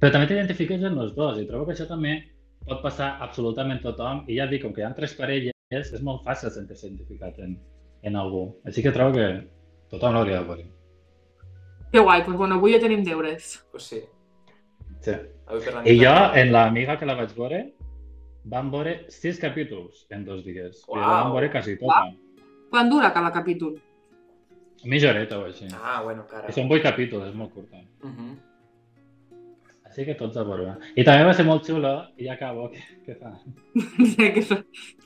Però 0.00 0.12
també 0.12 0.28
t'identifiques 0.28 0.82
en 0.84 0.98
els 1.00 1.14
dos, 1.16 1.38
i 1.40 1.46
trobo 1.48 1.68
que 1.68 1.76
això 1.76 1.86
també 1.88 2.18
pot 2.66 2.82
passar 2.84 3.14
absolutament 3.24 3.80
tothom, 3.84 4.24
i 4.28 4.36
ja 4.36 4.48
dic, 4.50 4.64
com 4.66 4.74
que 4.76 4.82
hi 4.82 4.88
ha 4.88 4.92
tres 4.96 5.14
parelles, 5.16 5.54
és 5.70 6.04
molt 6.04 6.26
fàcil 6.26 6.52
sentir-se 6.52 6.90
identificat 6.90 7.38
en, 7.40 7.56
en 8.04 8.20
algú. 8.20 8.50
Així 8.66 8.84
que 8.84 8.92
trobo 8.92 9.16
que 9.16 9.30
tothom 9.94 10.18
l'hauria 10.18 10.42
de 10.42 10.50
veure. 10.50 10.68
Que 11.90 11.98
guai, 11.98 12.22
doncs 12.22 12.38
bueno, 12.38 12.54
avui 12.60 12.72
ja 12.74 12.80
tenim 12.82 13.02
deures. 13.04 13.56
Pues 13.72 13.82
sí. 13.90 14.00
Sí. 15.02 15.14
Avui 15.46 15.62
per 15.64 15.74
la 15.74 15.82
I 15.88 15.96
jo, 15.98 16.10
també. 16.12 16.40
en 16.44 16.52
l'amiga 16.54 16.98
que 17.00 17.06
la 17.08 17.16
vaig 17.18 17.32
veure, 17.36 17.62
vam 18.44 18.70
veure 18.70 18.92
sis 19.10 19.38
capítols 19.42 20.06
en 20.10 20.24
dos 20.24 20.44
dies. 20.44 20.84
I 20.86 20.96
la 20.96 21.00
Uau. 21.00 21.08
vam 21.24 21.32
veure 21.38 21.50
quasi 21.50 21.76
tota. 21.80 22.04
Quan 22.70 22.88
dura 22.90 23.12
cada 23.12 23.32
capítol? 23.34 23.74
Mitja 24.84 25.10
horeta 25.10 25.38
o 25.40 25.44
així. 25.44 25.66
Ah, 25.82 26.00
bueno, 26.04 26.22
cara. 26.30 26.48
I 26.48 26.52
són 26.56 26.68
vuit 26.70 26.82
capítols, 26.82 27.26
és 27.28 27.34
molt 27.34 27.52
curta. 27.52 27.82
Mhm. 28.04 28.38
Així 29.90 30.04
que 30.06 30.14
tots 30.14 30.36
a 30.38 30.44
veure. 30.46 30.76
I 30.94 31.02
també 31.02 31.24
va 31.26 31.32
ser 31.34 31.44
molt 31.44 31.64
xulo, 31.66 31.90
i 32.16 32.28
ja 32.28 32.36
acabo, 32.36 32.68
què, 32.70 32.78
què 33.06 33.16
fa? 33.20 33.32
que, 33.74 34.28
que, 34.36 34.44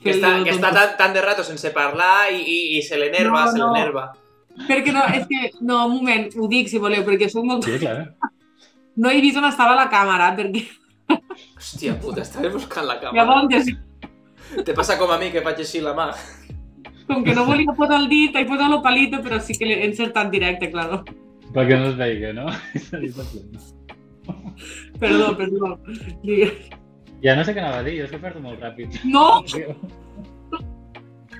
Que 0.03 0.11
està, 0.13 0.37
jo 0.37 0.43
que 0.45 0.51
està 0.53 0.69
tan, 0.71 0.93
tan 0.99 1.13
de 1.15 1.21
rato 1.25 1.43
sense 1.43 1.71
parlar 1.73 2.29
i, 2.31 2.37
i, 2.43 2.59
i 2.77 2.81
se 2.85 2.95
l'enerva, 3.01 3.45
No, 3.47 3.51
se 3.51 3.57
no. 3.57 3.71
l'enerva. 3.73 4.11
Perquè 4.67 4.93
no, 4.95 5.03
és 5.17 5.25
que, 5.27 5.49
no, 5.61 5.81
un 5.89 5.97
moment, 5.99 6.29
ho 6.39 6.47
dic 6.51 6.69
si 6.71 6.79
voleu, 6.79 7.03
perquè 7.07 7.27
soc 7.31 7.43
molt... 7.47 7.65
Sí, 7.67 7.77
clar. 7.81 8.13
No 8.95 9.11
he 9.11 9.19
vist 9.23 9.35
on 9.37 9.45
estava 9.49 9.75
la 9.75 9.89
càmera, 9.91 10.31
perquè 10.37 10.63
Hòstia 11.59 11.97
puta, 12.01 12.23
estaves 12.23 12.53
buscant 12.53 12.87
la 12.87 12.95
càmera. 13.01 13.25
llavors, 13.25 13.67
Te 14.65 14.73
passa 14.77 14.95
com 14.97 15.09
a 15.11 15.17
mi, 15.19 15.31
que 15.33 15.41
faig 15.43 15.59
així 15.59 15.81
la 15.83 15.91
mà. 15.97 16.07
com 17.09 17.23
que 17.25 17.33
no 17.35 17.43
volia 17.45 17.73
posar 17.77 17.99
el 17.99 18.07
dit, 18.09 18.35
he 18.35 18.45
posat 18.47 18.71
el 18.71 18.81
palito, 18.81 19.19
però 19.25 19.39
sí 19.41 19.53
que 19.57 19.65
l'he 19.67 19.83
encertat 19.85 20.31
directe, 20.31 20.71
claro. 20.71 21.03
Perquè 21.53 21.77
no 21.81 21.89
es 21.91 21.97
veigui, 21.99 22.31
no? 22.33 22.47
Perdó, 24.99 25.35
perdó. 25.37 25.77
Digues. 26.23 26.53
Ja 27.23 27.35
no 27.35 27.43
sé 27.45 27.53
què 27.55 27.61
anava 27.61 27.79
a 27.81 27.85
dir, 27.85 27.97
jo 27.99 28.05
és 28.07 28.11
que 28.13 28.19
perdo 28.21 28.41
molt 28.43 28.61
ràpid. 28.61 28.99
No, 29.09 29.41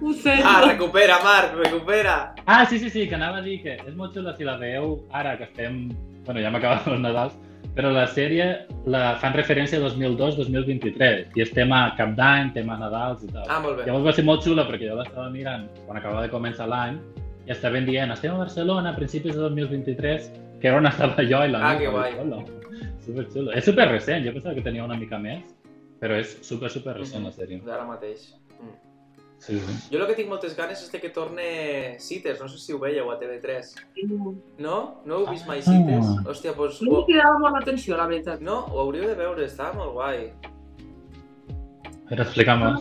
ho 0.02 0.14
sé. 0.14 0.36
Ah, 0.44 0.62
recupera, 0.68 1.18
Marc, 1.24 1.56
recupera. 1.56 2.34
Ah, 2.46 2.66
sí, 2.66 2.80
sí, 2.80 2.90
sí, 2.90 3.08
que 3.08 3.16
anava 3.16 3.38
a 3.38 3.42
dir 3.42 3.62
que 3.64 3.78
és 3.78 3.96
molt 3.96 4.14
xulo 4.14 4.34
si 4.36 4.44
la 4.44 4.58
veieu 4.58 5.04
ara 5.12 5.38
que 5.38 5.44
estem... 5.50 5.90
Bueno, 6.26 6.42
ja 6.42 6.48
hem 6.50 6.56
acabat 6.58 6.88
els 6.90 7.02
Nadals, 7.04 7.36
però 7.76 7.92
la 7.94 8.08
sèrie 8.10 8.46
la 8.90 9.16
fan 9.22 9.34
referència 9.38 9.78
a 9.78 9.84
2002-2023 9.86 11.36
i 11.38 11.44
és 11.44 11.52
tema 11.54 11.84
Cap 11.98 12.16
d'Any, 12.18 12.52
tema 12.56 12.78
Nadals 12.80 13.24
i 13.26 13.30
tal. 13.32 13.46
Ah, 13.50 13.60
molt 13.62 13.78
bé. 13.80 13.86
Llavors 13.86 14.06
va 14.08 14.14
ser 14.18 14.26
molt 14.26 14.42
xula 14.46 14.66
perquè 14.68 14.90
jo 14.90 14.96
l'estava 14.98 15.30
mirant 15.34 15.68
quan 15.86 16.00
acabava 16.00 16.24
de 16.26 16.32
començar 16.34 16.68
l'any 16.72 16.98
i 17.46 17.54
estaven 17.54 17.86
dient, 17.86 18.10
estem 18.16 18.34
a 18.34 18.40
Barcelona 18.42 18.90
a 18.90 18.98
principis 18.98 19.36
de 19.36 19.42
2023, 19.44 20.32
que 20.62 20.68
era 20.72 20.80
on 20.80 20.88
estava 20.90 21.22
jo 21.30 21.44
i 21.46 21.52
la 21.52 21.62
Ah, 21.62 21.74
nit. 21.74 21.84
que 21.84 21.92
guai. 21.94 22.16
Super 23.06 23.28
xulo. 23.30 23.52
És 23.54 23.66
super 23.66 23.86
recent, 23.92 24.26
jo 24.26 24.34
pensava 24.34 24.56
que 24.56 24.64
tenia 24.66 24.84
una 24.84 24.98
mica 24.98 25.20
més, 25.22 25.44
però 26.02 26.18
és 26.18 26.40
super, 26.42 26.72
super 26.74 26.96
recent 26.98 27.24
la 27.24 27.32
sèrie. 27.32 27.62
D'ara 27.66 27.86
mateix. 27.86 28.32
Mm. 28.58 28.74
Sí. 29.40 29.60
Jo 29.92 30.00
el 30.00 30.08
que 30.08 30.16
tinc 30.18 30.30
moltes 30.32 30.56
ganes 30.58 30.82
és 30.82 30.92
de 30.92 31.00
que 31.02 31.10
torne 31.14 31.46
Cites, 32.02 32.40
no 32.42 32.48
sé 32.50 32.58
si 32.58 32.74
ho 32.74 32.80
veieu 32.82 33.12
a 33.12 33.18
TV3. 33.20 33.74
No? 34.58 34.78
No 35.06 35.20
heu 35.20 35.28
vist 35.30 35.46
mai 35.48 35.60
Ah. 35.60 35.68
Cites? 35.68 36.12
Hòstia, 36.26 36.54
doncs... 36.58 36.82
No 36.82 36.92
Ho... 36.92 37.00
m'he 37.02 37.12
cridat 37.12 37.40
molt 37.44 37.58
l'atenció, 37.60 37.98
la 37.98 38.08
veritat. 38.08 38.42
No, 38.42 38.62
ho 38.72 38.80
hauríeu 38.86 39.08
de 39.12 39.16
veure, 39.20 39.46
estava 39.46 39.74
molt 39.78 39.94
guai. 39.94 40.32
Però 42.10 42.24
explica'm-ho. 42.26 42.72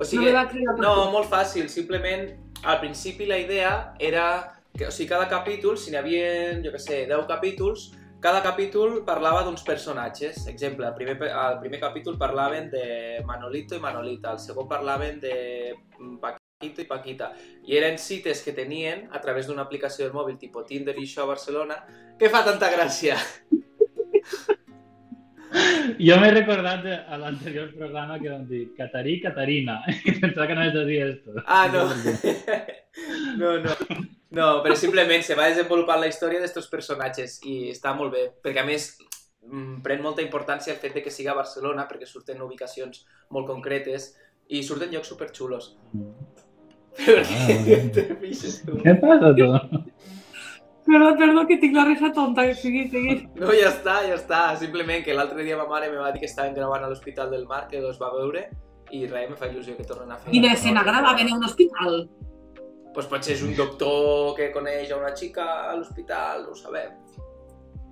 No 0.00 0.04
sigui, 0.08 0.30
cridar 0.48 0.78
no, 0.80 1.10
molt 1.12 1.28
fàcil, 1.28 1.68
simplement 1.68 2.30
al 2.64 2.80
principi 2.80 3.26
la 3.26 3.36
idea 3.38 3.94
era 3.98 4.54
que, 4.76 4.86
o 4.86 4.90
sigui, 4.90 5.08
cada 5.10 5.28
capítol, 5.28 5.76
si 5.76 5.90
n'hi 5.90 5.98
havia, 6.00 6.60
jo 6.64 6.72
què 6.72 6.80
sé, 6.80 7.00
10 7.10 7.26
capítols, 7.28 7.90
cada 8.20 8.42
capítol 8.44 9.00
parlava 9.06 9.42
d'uns 9.44 9.64
personatges. 9.64 10.44
Exemple, 10.52 10.86
al 10.86 10.94
primer, 10.94 11.16
al 11.32 11.58
primer 11.60 11.80
capítol 11.80 12.18
parlaven 12.20 12.70
de 12.70 12.84
Manolito 13.26 13.74
i 13.74 13.80
Manolita, 13.80 14.30
al 14.34 14.40
segon 14.40 14.68
parlaven 14.68 15.18
de 15.20 15.34
Paquito 16.20 16.84
i 16.84 16.88
Paquita. 16.88 17.32
I 17.64 17.80
eren 17.80 17.98
cites 17.98 18.44
que 18.44 18.52
tenien 18.52 19.08
a 19.10 19.20
través 19.24 19.48
d'una 19.48 19.64
aplicació 19.64 20.04
del 20.04 20.14
mòbil, 20.14 20.36
tipus 20.38 20.68
Tinder 20.68 20.96
i 20.98 21.08
això 21.08 21.24
a 21.24 21.32
Barcelona, 21.32 21.80
que 22.20 22.30
fa 22.30 22.44
tanta 22.44 22.70
gràcia. 22.72 23.16
Jo 25.98 26.16
m'he 26.20 26.30
recordat 26.30 26.86
a 26.86 27.16
l'anterior 27.18 27.72
programa 27.74 28.20
que 28.20 28.30
vam 28.30 28.46
dir 28.46 28.68
Catarí, 28.76 29.18
Catarina, 29.24 29.80
i 29.88 30.14
pensava 30.22 30.46
que 30.46 30.54
no 30.54 30.62
havies 30.62 30.76
de 30.76 30.86
dir 30.86 31.02
esto. 31.08 31.42
Ah, 31.46 31.66
no. 31.72 31.88
No, 33.38 33.52
no. 33.62 33.70
No, 34.30 34.62
però 34.62 34.76
simplement 34.78 35.24
se 35.26 35.34
va 35.34 35.48
desenvolupant 35.50 35.98
la 36.00 36.06
història 36.10 36.38
d'estos 36.42 36.68
personatges 36.70 37.40
i 37.50 37.70
està 37.72 37.94
molt 37.98 38.12
bé, 38.14 38.28
perquè 38.44 38.62
a 38.62 38.66
més 38.68 38.92
mm, 39.42 39.80
pren 39.82 40.02
molta 40.04 40.22
importància 40.22 40.72
el 40.72 40.78
fet 40.78 40.94
de 40.94 41.02
que 41.02 41.10
siga 41.10 41.32
a 41.32 41.38
Barcelona, 41.40 41.88
perquè 41.90 42.06
surten 42.06 42.42
ubicacions 42.46 43.04
molt 43.34 43.48
concretes 43.50 44.12
i 44.48 44.62
surten 44.66 44.92
llocs 44.94 45.10
superxulos. 45.10 45.72
Per 47.00 47.18
Ah, 47.20 47.24
què 47.26 47.56
bueno. 47.64 47.90
te 47.94 48.04
fixes 48.22 48.60
tu? 48.66 48.78
Què 48.82 48.94
passa, 49.02 49.32
tu? 49.34 49.50
Perdó, 50.90 51.10
perdó, 51.18 51.44
que 51.46 51.56
tinc 51.62 51.76
la 51.76 51.84
risa 51.86 52.08
tonta, 52.14 52.46
que 52.48 52.54
sigui, 52.58 52.86
sigui. 52.90 53.12
No, 53.38 53.52
ja 53.54 53.68
està, 53.70 54.00
ja 54.08 54.16
està. 54.16 54.40
Simplement 54.58 55.04
que 55.06 55.14
l'altre 55.14 55.44
dia 55.46 55.58
ma 55.58 55.68
mare 55.70 55.90
me 55.92 56.00
va 56.02 56.10
dir 56.10 56.18
que 56.22 56.26
estaven 56.26 56.54
gravant 56.56 56.82
a 56.82 56.88
l'Hospital 56.90 57.30
del 57.30 57.46
Mar, 57.46 57.66
que 57.70 57.78
els 57.78 58.00
va 58.00 58.08
veure, 58.16 58.48
i 58.90 59.04
res, 59.06 59.28
me 59.30 59.36
fa 59.38 59.46
il·lusió 59.50 59.76
que 59.78 59.86
tornen 59.86 60.10
a 60.10 60.18
fer. 60.18 60.32
Quina 60.34 60.50
escena 60.56 60.82
gravaven 60.82 61.30
a 61.30 61.36
un 61.36 61.44
hospital. 61.46 62.00
Pues 62.94 63.06
potser 63.06 63.36
és 63.36 63.42
un 63.46 63.52
doctor 63.54 64.34
que 64.36 64.50
coneix 64.52 64.90
a 64.90 64.96
una 64.98 65.12
xica 65.14 65.44
a 65.70 65.76
l'hospital, 65.76 66.42
no 66.46 66.50
ho 66.52 66.58
sabem. 66.58 66.96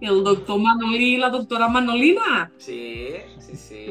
El 0.00 0.22
doctor 0.22 0.58
Manolí 0.62 1.14
i 1.16 1.18
la 1.18 1.28
doctora 1.30 1.68
Manolina. 1.68 2.50
Sí, 2.62 3.14
sí, 3.42 3.56
sí. 3.58 3.84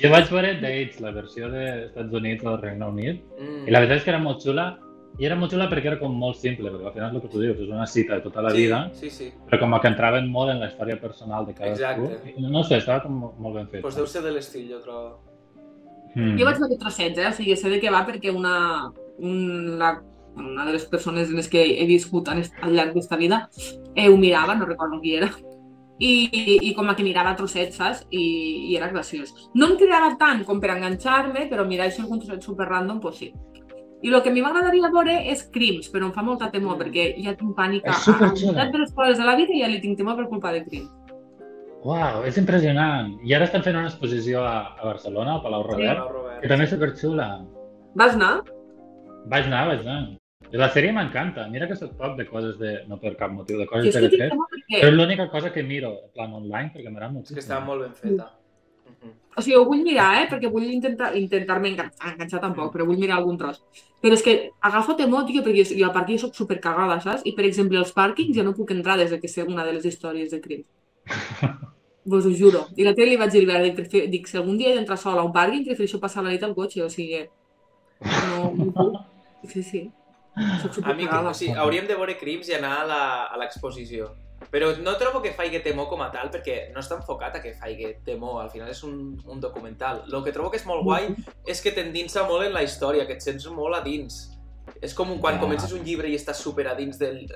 Jo 0.00 0.10
vaig 0.12 0.30
veure 0.32 0.54
Dates, 0.60 1.00
la 1.04 1.12
versió 1.12 1.50
dels 1.52 1.90
Estats 1.90 2.12
Units 2.16 2.44
o 2.44 2.50
del 2.54 2.62
Regne 2.62 2.86
Unit, 2.88 3.24
Mm. 3.38 3.66
i 3.68 3.70
la 3.70 3.80
veritat 3.80 3.98
és 3.98 4.04
que 4.04 4.10
era 4.10 4.18
molt 4.22 4.40
xula, 4.40 4.78
i 5.18 5.26
era 5.26 5.36
molt 5.36 5.52
xula 5.52 5.68
perquè 5.68 5.86
era 5.92 5.98
com 5.98 6.14
molt 6.16 6.36
simple, 6.36 6.70
perquè 6.70 6.86
al 6.86 6.92
final 6.94 7.10
és 7.10 7.14
el 7.16 7.22
que 7.22 7.28
tu 7.28 7.40
dius, 7.40 7.58
és 7.60 7.68
una 7.68 7.86
cita 7.86 8.14
de 8.14 8.20
tota 8.22 8.42
la 8.42 8.50
sí, 8.50 8.56
vida, 8.56 8.90
Sí, 8.94 9.10
sí. 9.10 9.32
però 9.48 9.60
com 9.60 9.78
que 9.80 9.88
entraven 9.88 10.30
molt 10.30 10.50
en 10.50 10.60
la 10.60 10.68
història 10.68 10.98
personal 11.00 11.46
de 11.46 11.54
cadascú. 11.54 12.04
Exacte. 12.04 12.34
I 12.36 12.42
No 12.50 12.64
sé, 12.64 12.78
estava 12.78 13.02
com 13.02 13.32
molt 13.38 13.54
ben 13.56 13.68
fet. 13.68 13.82
Pues 13.82 13.96
deu 13.96 14.06
ser 14.06 14.22
de 14.22 14.32
l'estil, 14.32 14.68
jo 14.70 14.80
trobo. 14.80 15.20
Mm. 16.14 16.38
Jo 16.38 16.44
vaig 16.44 16.58
veure 16.58 16.78
trossets, 16.78 17.18
eh? 17.18 17.28
O 17.28 17.32
sigui, 17.32 17.54
sé 17.56 17.68
de 17.68 17.80
què 17.80 17.90
va 17.92 18.06
perquè 18.06 18.34
una, 18.34 18.92
una, 19.20 20.02
una 20.36 20.64
de 20.66 20.72
les 20.72 20.84
persones 20.86 21.28
en 21.30 21.36
les 21.36 21.48
que 21.48 21.62
he 21.82 21.86
viscut 21.86 22.28
en 22.28 22.38
est- 22.42 22.54
al 22.62 22.72
llarg 22.74 22.94
d'esta 22.94 23.16
vida 23.16 23.48
eh, 23.94 24.08
ho 24.08 24.16
mirava, 24.16 24.54
no 24.54 24.66
recordo 24.66 25.00
qui 25.00 25.14
era, 25.16 25.30
i, 25.98 26.28
i, 26.32 26.58
i 26.70 26.74
com 26.74 26.88
a 26.88 26.94
que 26.96 27.04
mirava 27.04 27.34
trossets, 27.36 27.76
saps? 27.76 28.06
I, 28.10 28.22
I 28.72 28.76
era 28.78 28.88
graciós. 28.88 29.34
No 29.54 29.66
em 29.68 29.76
cridava 29.76 30.14
tant 30.16 30.44
com 30.48 30.58
per 30.60 30.70
enganxar-me, 30.72 31.46
però 31.50 31.66
mirar 31.68 31.90
això 31.90 32.02
algun 32.06 32.20
trosset 32.22 32.42
super 32.46 32.66
random, 32.70 33.00
doncs 33.04 33.18
sí. 33.20 33.32
I 34.02 34.08
el 34.08 34.22
que 34.24 34.30
a 34.30 34.32
mi 34.32 34.40
m'agradaria 34.40 34.88
veure 34.88 35.18
és 35.28 35.42
crims, 35.52 35.90
però 35.92 36.06
em 36.08 36.12
fa 36.16 36.22
molta 36.24 36.48
temor, 36.50 36.78
Mm. 36.78 36.80
perquè 36.80 37.04
ja 37.22 37.34
tinc 37.36 37.52
pànic. 37.58 37.84
A, 37.84 37.92
És 37.92 38.08
a, 38.48 38.64
de 38.72 38.78
les 38.80 38.94
coses 38.96 39.18
de 39.18 39.24
la 39.28 39.36
vida 39.36 39.52
ja 39.60 39.68
li 39.68 39.80
tinc 39.82 39.98
temor 39.98 40.16
per 40.16 40.28
culpa 40.30 40.52
de 40.56 40.64
crims. 40.64 40.88
Uau, 41.84 42.24
és 42.24 42.36
impressionant. 42.40 43.12
I 43.24 43.34
ara 43.36 43.44
estan 43.44 43.62
fent 43.64 43.76
una 43.76 43.88
exposició 43.88 44.40
a, 44.44 44.72
a 44.80 44.84
Barcelona, 44.86 45.34
al 45.34 45.42
Palau 45.42 45.62
Robert, 45.64 46.00
Robert. 46.12 46.40
que 46.40 46.48
també 46.48 46.64
és 46.64 46.70
superxula. 46.72 47.28
Vas 47.94 48.14
anar? 48.16 48.42
Vaig 49.28 49.46
anar, 49.46 49.66
vaig 49.68 49.84
anar. 49.84 50.00
I 50.50 50.58
la 50.58 50.70
sèrie 50.72 50.92
m'encanta. 50.96 51.46
Mira 51.52 51.68
que 51.68 51.76
soc 51.78 51.92
poc 51.98 52.16
de 52.18 52.26
coses 52.26 52.56
de... 52.58 52.80
No 52.88 52.98
per 52.98 53.14
cap 53.18 53.30
motiu, 53.30 53.58
de 53.60 53.66
coses 53.70 53.90
és 53.90 53.94
de 53.94 54.00
que 54.00 54.08
tinc 54.08 54.22
TV3. 54.22 54.30
temor 54.32 54.48
perquè... 54.50 54.80
Però 54.80 54.90
és 54.90 54.96
l'única 54.96 55.28
cosa 55.30 55.52
que 55.54 55.62
miro, 55.62 55.92
en 56.06 56.12
plan 56.16 56.32
online, 56.40 56.72
perquè 56.74 56.90
m'agrada 56.90 57.12
És 57.12 57.16
moltíssim. 57.18 57.36
que 57.38 57.44
estava 57.44 57.64
molt 57.66 57.84
ben 57.84 57.92
feta. 57.94 58.30
Mhm. 58.90 59.12
O 59.36 59.42
sigui, 59.44 59.56
ho 59.56 59.64
vull 59.68 59.84
mirar, 59.86 60.08
eh? 60.22 60.26
Perquè 60.32 60.50
vull 60.50 60.66
intentar 60.66 61.12
intentar-me 61.16 61.70
enganxar, 61.70 62.14
enganxar 62.14 62.40
tampoc, 62.42 62.72
però 62.74 62.86
vull 62.88 62.98
mirar 62.98 63.20
algun 63.20 63.38
tros. 63.38 63.62
Però 64.02 64.16
és 64.16 64.24
que 64.26 64.34
agafo 64.60 64.96
temor, 64.98 65.26
tio, 65.28 65.44
perquè 65.46 65.62
jo, 65.62 65.76
jo 65.78 65.86
a 65.86 65.92
part 65.94 66.08
que 66.08 66.16
jo 66.16 66.24
soc 66.24 66.34
supercagada, 66.34 66.98
saps? 67.04 67.22
I, 67.24 67.34
per 67.36 67.46
exemple, 67.46 67.78
als 67.78 67.92
pàrquings 67.94 68.34
jo 68.36 68.42
no 68.42 68.56
puc 68.56 68.72
entrar 68.74 68.96
des 68.98 69.10
de 69.14 69.20
que 69.20 69.28
sé 69.28 69.44
una 69.44 69.64
de 69.64 69.76
les 69.76 69.86
històries 69.86 70.32
de 70.34 70.40
crim. 70.40 70.64
Vos 72.10 72.26
ho 72.26 72.32
juro. 72.34 72.64
I 72.76 72.82
l'altre 72.88 73.04
dia 73.04 73.12
li 73.12 73.20
vaig 73.20 73.30
dir 73.30 73.44
dic, 73.46 74.10
dic, 74.10 74.26
si 74.26 74.40
algun 74.40 74.58
dia 74.58 74.72
he 74.72 74.74
d'entrar 74.74 74.98
sola 74.98 75.20
a 75.20 75.28
un 75.28 75.32
pàrquing, 75.36 75.62
prefereixo 75.68 76.00
passar 76.00 76.24
la 76.24 76.32
nit 76.34 76.42
al 76.42 76.56
cotxe, 76.56 76.82
o 76.82 76.88
sigui... 76.90 77.22
No, 78.00 78.50
no 78.56 78.72
puc. 78.72 79.09
Sí, 79.48 79.62
sí. 79.62 79.92
Soc 80.62 80.78
A 80.86 80.94
mi, 80.94 81.02
supercagada. 81.04 81.30
o 81.30 81.34
sigui, 81.34 81.52
hauríem 81.58 81.86
de 81.88 81.94
veure 81.96 82.16
crims 82.18 82.48
i 82.48 82.54
anar 82.54 82.80
a 82.80 82.84
la- 82.86 83.24
a 83.26 83.36
l'exposició. 83.36 84.14
Però 84.50 84.70
no 84.78 84.96
trobo 84.96 85.20
que 85.20 85.32
faigui 85.32 85.60
temor 85.62 85.88
com 85.88 86.00
a 86.02 86.10
tal, 86.10 86.30
perquè 86.30 86.72
no 86.72 86.80
està 86.80 86.96
enfocat 86.96 87.36
a 87.36 87.42
que 87.42 87.52
faigui 87.54 87.96
temor, 88.04 88.40
al 88.42 88.50
final 88.50 88.68
és 88.70 88.82
un, 88.84 89.20
un 89.26 89.40
documental. 89.40 90.04
El 90.10 90.24
que 90.24 90.32
trobo 90.32 90.50
que 90.50 90.56
és 90.56 90.64
molt 90.66 90.82
guai 90.82 91.14
és 91.46 91.60
que 91.60 91.72
t'endinsa 91.72 92.26
molt 92.26 92.46
en 92.46 92.52
la 92.54 92.62
història, 92.62 93.06
que 93.06 93.12
et 93.14 93.20
sents 93.22 93.46
molt 93.50 93.76
a 93.76 93.82
dins. 93.82 94.30
És 94.80 94.94
com 94.94 95.18
quan 95.20 95.34
Ah. 95.36 95.40
comences 95.40 95.72
un 95.72 95.82
llibre 95.84 96.08
i 96.08 96.14
estàs 96.14 96.36
super 96.40 96.66
a 96.68 96.74
dins 96.74 96.96
del... 96.98 97.26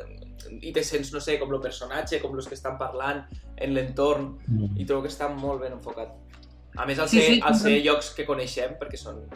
i 0.62 0.72
te 0.72 0.82
sents, 0.84 1.12
no 1.12 1.20
sé, 1.20 1.38
com 1.38 1.52
el 1.52 1.60
personatge, 1.60 2.20
com 2.22 2.34
els 2.36 2.46
que 2.48 2.54
estan 2.54 2.78
parlant 2.78 3.24
en 3.56 3.74
l'entorn, 3.74 4.38
Mm. 4.46 4.78
i 4.80 4.84
trobo 4.86 5.02
que 5.02 5.08
està 5.08 5.28
molt 5.28 5.60
ben 5.60 5.72
enfocat. 5.72 6.08
A 6.76 6.86
més, 6.86 6.98
al 6.98 7.08
Sí, 7.08 7.20
ser, 7.20 7.34
sí, 7.34 7.40
al 7.42 7.54
ser 7.54 7.82
llocs 7.84 8.10
que 8.14 8.24
coneixem, 8.26 8.78
perquè 8.78 8.96
són 8.96 9.28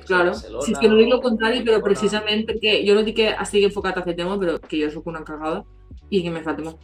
Claro, 0.00 0.30
Barcelona... 0.30 0.64
si 0.64 0.72
és 0.72 0.78
que 0.78 0.88
no 0.88 0.96
dic 0.96 1.12
el 1.12 1.20
contrari, 1.20 1.62
però 1.64 1.82
precisament 1.82 2.46
perquè 2.46 2.86
jo 2.86 2.94
no 2.94 3.02
dic 3.02 3.16
que 3.16 3.28
estigui 3.30 3.64
enfocat 3.66 3.98
a 3.98 4.02
fer 4.02 4.14
tema, 4.16 4.38
però 4.38 4.58
que 4.60 4.80
jo 4.82 4.90
sóc 4.90 5.06
una 5.06 5.22
cagada 5.24 5.64
i 6.10 6.22
que 6.22 6.30
me 6.30 6.42
fa 6.42 6.56
temor. 6.56 6.74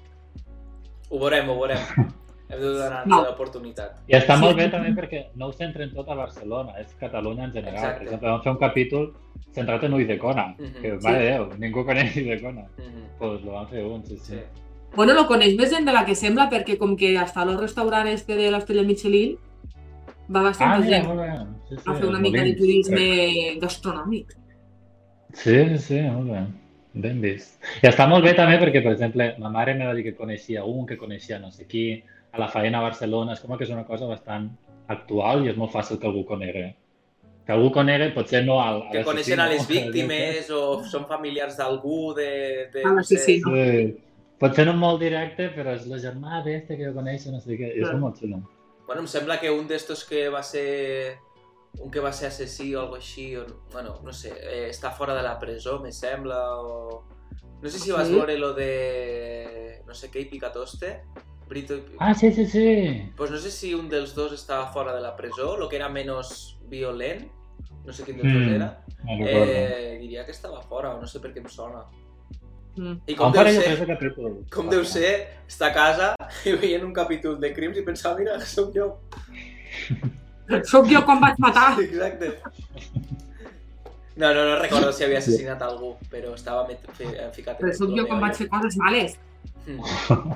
Ho 1.10 1.18
veurem, 1.18 1.48
ho 1.48 1.58
veurem. 1.58 1.78
Hem 2.48 2.60
de 2.60 2.68
donar 2.78 3.06
No. 3.06 3.22
l'oportunitat. 3.24 3.98
I 4.08 4.14
està 4.16 4.36
Sí. 4.36 4.40
molt 4.40 4.56
bé 4.56 4.68
també 4.70 4.88
perquè 4.96 5.26
no 5.36 5.48
ho 5.48 5.52
centren 5.52 5.92
tot 5.92 6.08
a 6.08 6.14
Barcelona, 6.14 6.72
és 6.80 6.94
Catalunya 6.98 7.44
en 7.44 7.52
general. 7.52 7.74
Exacte. 7.74 7.98
Per 7.98 8.04
exemple, 8.06 8.28
vam 8.30 8.42
fer 8.42 8.52
un 8.52 8.58
capítol 8.58 9.12
centrat 9.52 9.84
en 9.84 9.92
Ulldecona, 9.94 10.54
Mhm. 10.58 10.72
que, 10.80 10.90
Sí. 10.98 11.04
mare 11.04 11.24
Déu, 11.26 11.48
ningú 11.58 11.84
coneix 11.84 12.16
Ulldecona. 12.16 12.62
Mhm. 12.78 13.02
Pues 13.18 13.42
lo 13.42 13.52
van 13.52 13.68
fer 13.68 13.84
un, 13.84 14.04
sí, 14.06 14.16
sí. 14.16 14.32
Sí. 14.32 14.40
Bueno, 14.96 15.12
lo 15.12 15.26
coneix 15.26 15.54
més 15.58 15.68
gent 15.70 15.84
de 15.84 15.92
la 15.92 16.06
que 16.06 16.14
sembla 16.14 16.48
perquè 16.48 16.78
com 16.78 16.96
que 16.96 17.18
hasta 17.18 17.42
el 17.42 17.58
restaurant 17.58 18.08
este 18.08 18.34
de 18.36 18.50
l'estrella 18.50 18.82
Michelin 18.82 19.36
va 20.34 20.40
Ah, 20.40 20.42
bastanta 20.44 20.78
mira, 20.78 20.96
gent 20.96 21.06
molt 21.06 21.20
bé. 21.20 21.37
Sí, 21.68 21.76
sí, 21.76 21.84
a 21.84 21.94
fer 21.94 22.08
una 22.08 22.20
mica 22.22 22.44
de 22.44 22.54
turisme 22.56 23.08
gastronòmic. 23.60 24.32
Sí, 25.34 25.56
sí, 25.74 25.78
sí, 25.84 26.00
molt 26.00 26.32
bé. 26.32 26.46
Ben 26.98 27.20
vist. 27.20 27.58
I 27.82 27.90
està 27.90 28.08
molt 28.08 28.24
bé 28.24 28.32
també 28.34 28.56
perquè, 28.58 28.80
per 28.82 28.94
exemple, 28.94 29.34
ma 29.38 29.52
mare 29.52 29.74
me 29.76 29.86
va 29.86 29.92
dir 29.94 30.06
que 30.06 30.16
coneixia 30.16 30.64
un, 30.64 30.86
que 30.88 30.96
coneixia 30.98 31.38
no 31.38 31.52
sé 31.52 31.68
qui, 31.68 32.02
a 32.32 32.40
la 32.40 32.48
faena 32.48 32.80
a 32.80 32.86
Barcelona, 32.88 33.36
és 33.36 33.44
com 33.44 33.54
que 33.56 33.68
és 33.68 33.74
una 33.74 33.84
cosa 33.86 34.08
bastant 34.08 34.48
actual 34.88 35.44
i 35.44 35.52
és 35.52 35.60
molt 35.60 35.74
fàcil 35.74 36.00
que 36.00 36.08
algú 36.08 36.24
conegui. 36.28 36.66
Que 37.46 37.54
algú 37.54 37.70
conegui, 37.76 38.10
potser 38.16 38.42
no 38.44 38.58
al... 38.64 38.82
Que 38.92 39.04
coneixen 39.04 39.40
a 39.40 39.46
no? 39.46 39.52
les 39.52 39.68
víctimes 39.76 40.50
o 40.50 40.82
són 40.88 41.06
familiars 41.10 41.60
d'algú 41.60 42.14
de... 42.16 42.30
de 42.72 42.84
A 42.84 42.96
no 42.96 43.04
sé, 43.04 43.20
l'assassí. 43.20 43.38
Sí. 43.44 43.88
Potser 44.40 44.68
no 44.68 44.74
molt 44.78 45.02
directe, 45.02 45.48
però 45.54 45.74
és 45.76 45.86
la 45.90 45.98
germana 46.00 46.40
d'este 46.44 46.76
que 46.78 46.86
jo 46.86 46.94
coneixo, 46.96 47.32
no 47.34 47.40
sé 47.42 47.58
què, 47.58 47.72
és 47.76 47.94
molt 48.00 48.20
xulo. 48.20 48.40
Bueno, 48.86 49.02
em 49.04 49.08
sembla 49.10 49.36
que 49.40 49.50
un 49.52 49.66
d'estos 49.68 50.04
que 50.08 50.28
va 50.32 50.42
ser... 50.46 51.18
Un 51.78 51.90
que 51.90 52.00
va 52.00 52.12
ser 52.12 52.28
assassí 52.28 52.74
o 52.74 52.80
algo 52.80 52.96
així, 52.96 53.36
o, 53.36 53.44
bueno, 53.72 54.00
no 54.04 54.12
sé, 54.12 54.32
eh, 54.34 54.68
està 54.70 54.90
fora 54.90 55.14
de 55.14 55.22
la 55.22 55.38
presó, 55.38 55.78
me 55.80 55.92
sembla, 55.92 56.56
o... 56.60 57.04
No 57.62 57.68
sé 57.70 57.78
si 57.78 57.90
vas 57.92 58.06
Sí. 58.08 58.14
veure 58.14 58.36
lo 58.38 58.52
de... 58.54 59.82
No 59.86 59.94
sé 59.94 60.10
què, 60.10 60.20
i 60.22 60.24
Picatoste? 60.30 61.02
Brito 61.48 61.74
i... 61.76 61.82
Ah, 61.98 62.14
sí, 62.14 62.32
sí, 62.32 62.44
sí. 62.46 63.10
Pues 63.16 63.30
no 63.30 63.38
sé 63.38 63.50
si 63.50 63.74
un 63.74 63.88
dels 63.88 64.14
dos 64.14 64.32
estava 64.32 64.70
fora 64.72 64.94
de 64.94 65.00
la 65.00 65.14
presó, 65.16 65.56
lo 65.56 65.68
que 65.68 65.76
era 65.76 65.88
menos 65.88 66.58
violent, 66.68 67.30
no 67.84 67.92
sé 67.92 68.04
quin 68.04 68.18
dels 68.18 68.28
Mm, 68.28 68.38
dos 68.38 68.52
era, 68.54 68.84
No 69.04 69.26
eh, 69.26 69.96
diria 70.00 70.24
que 70.26 70.32
estava 70.32 70.60
fora, 70.62 70.94
o 70.96 71.00
no 71.00 71.06
sé 71.06 71.20
per 71.20 71.32
què 71.32 71.38
em 71.40 71.48
sona. 71.48 71.84
Mm. 72.76 72.98
I 73.06 73.14
com 73.16 73.32
deu 73.32 73.46
ser, 73.48 73.86
capítols? 73.86 74.50
com 74.54 74.68
deu 74.70 74.84
ser 74.84 75.12
estar 75.48 75.70
a 75.70 75.74
casa 75.74 76.14
i 76.46 76.52
veient 76.52 76.84
un 76.84 76.92
capítol 76.92 77.38
de 77.40 77.52
crims 77.54 77.78
i 77.78 77.82
pensar, 77.82 78.16
mira, 78.18 78.38
sóc 78.44 78.74
jo. 78.76 78.98
Sóc 80.64 80.86
jo 80.90 81.04
quan 81.04 81.20
vaig 81.20 81.38
matar. 81.38 81.74
Exacte. 81.80 82.32
No, 84.18 84.32
no, 84.34 84.44
no 84.48 84.58
recordo 84.58 84.90
si 84.92 85.04
havia 85.04 85.18
assassinat 85.22 85.60
algú, 85.62 85.92
però 86.10 86.32
estava 86.34 86.64
met- 86.66 86.88
fe- 86.98 87.30
ficat 87.36 87.60
Però 87.60 87.72
sóc 87.76 87.92
jo 87.96 88.06
quan 88.08 88.20
vaig 88.20 88.34
fer 88.34 88.48
coses 88.50 88.76
males. 88.76 89.16
Mm. 89.66 89.80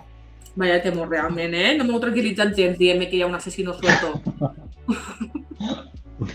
Vaya 0.61 0.83
temor, 0.85 1.09
realment, 1.09 1.55
eh? 1.57 1.73
No 1.79 1.85
m'ho 1.89 1.99
tranquil·litzat 1.99 2.53
gens 2.55 2.77
dient 2.79 3.01
que 3.09 3.17
hi 3.17 3.23
ha 3.23 3.27
un 3.31 3.35
assassino 3.35 3.73
suelto. 3.75 4.13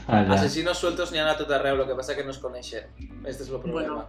Ah, 0.07 0.23
ja. 0.25 0.33
Asesinos 0.33 0.79
sueltos 0.81 1.13
n'hi 1.13 1.19
ha 1.21 1.29
a 1.31 1.37
tot 1.39 1.51
arreu, 1.55 1.77
el 1.79 1.87
que 1.87 1.95
passa 1.95 2.15
que 2.15 2.23
no 2.25 2.31
es 2.33 2.39
coneixen. 2.43 2.83
Este 3.23 3.43
és 3.45 3.49
el 3.49 3.61
problema. 3.63 4.01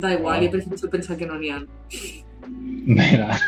Da 0.00 0.10
igual, 0.12 0.42
jo 0.44 0.50
prefereixo 0.52 0.90
pensar 0.92 1.16
que 1.16 1.24
no 1.26 1.38
n'hi 1.40 1.48
ha. 1.54 1.62
Mira. 2.44 3.38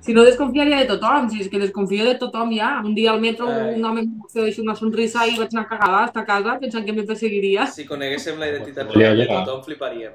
Si 0.00 0.14
no, 0.14 0.24
desconfiaria 0.24 0.78
de 0.82 0.86
tothom. 0.90 1.30
Si 1.30 1.40
és 1.42 1.48
que 1.52 1.60
desconfio 1.62 2.04
de 2.06 2.14
tothom 2.20 2.52
ja. 2.56 2.76
Un 2.84 2.94
dia 2.94 3.12
al 3.12 3.20
metro 3.20 3.48
Ai. 3.48 3.74
un 3.74 3.84
home 3.84 4.04
em 4.04 4.12
va 4.20 4.46
una 4.62 4.76
sonrisa 4.76 5.26
i 5.26 5.36
vaig 5.38 5.54
anar 5.54 5.66
cagada 5.68 6.04
hasta 6.04 6.24
casa 6.24 6.58
pensant 6.60 6.86
que 6.86 6.92
me 6.92 7.04
perseguiria. 7.08 7.66
Si 7.66 7.86
coneguéssim 7.88 8.38
la 8.38 8.48
identitat 8.52 8.94
real 8.94 9.18
de 9.18 9.26
tothom, 9.32 9.62
fliparíem. 9.64 10.14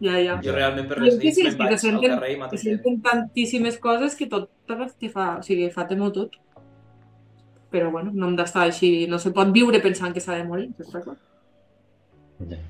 Ja, 0.00 0.18
ja. 0.20 0.40
Jo 0.44 0.52
realment 0.52 0.88
per 0.88 0.98
les 1.00 1.16
nits 1.16 1.38
sí, 1.38 1.44
me'n 1.46 1.56
vaig 1.56 1.70
te 1.72 1.76
al 1.78 1.80
senten, 1.80 2.16
carrer 2.16 2.32
i 2.34 2.40
mato 2.40 2.56
gent. 2.56 2.64
senten 2.66 2.98
tantíssimes 3.04 3.78
coses 3.80 4.16
que 4.18 4.28
tot 4.28 4.50
te 4.66 5.08
fa, 5.08 5.28
o 5.38 5.44
sigui, 5.46 5.70
fa 5.72 5.86
temor 5.88 6.12
tot. 6.12 6.36
Però 7.72 7.90
bueno, 7.90 8.12
no 8.12 8.28
hem 8.28 8.36
d'estar 8.36 8.66
així, 8.68 8.90
no 9.08 9.18
se 9.18 9.32
pot 9.36 9.48
viure 9.54 9.80
pensant 9.84 10.12
que 10.14 10.20
s'ha 10.20 10.36
de 10.36 10.44
morir, 10.44 10.68
està 10.84 11.00
clar. 11.04 11.16
Ja. 12.52 12.60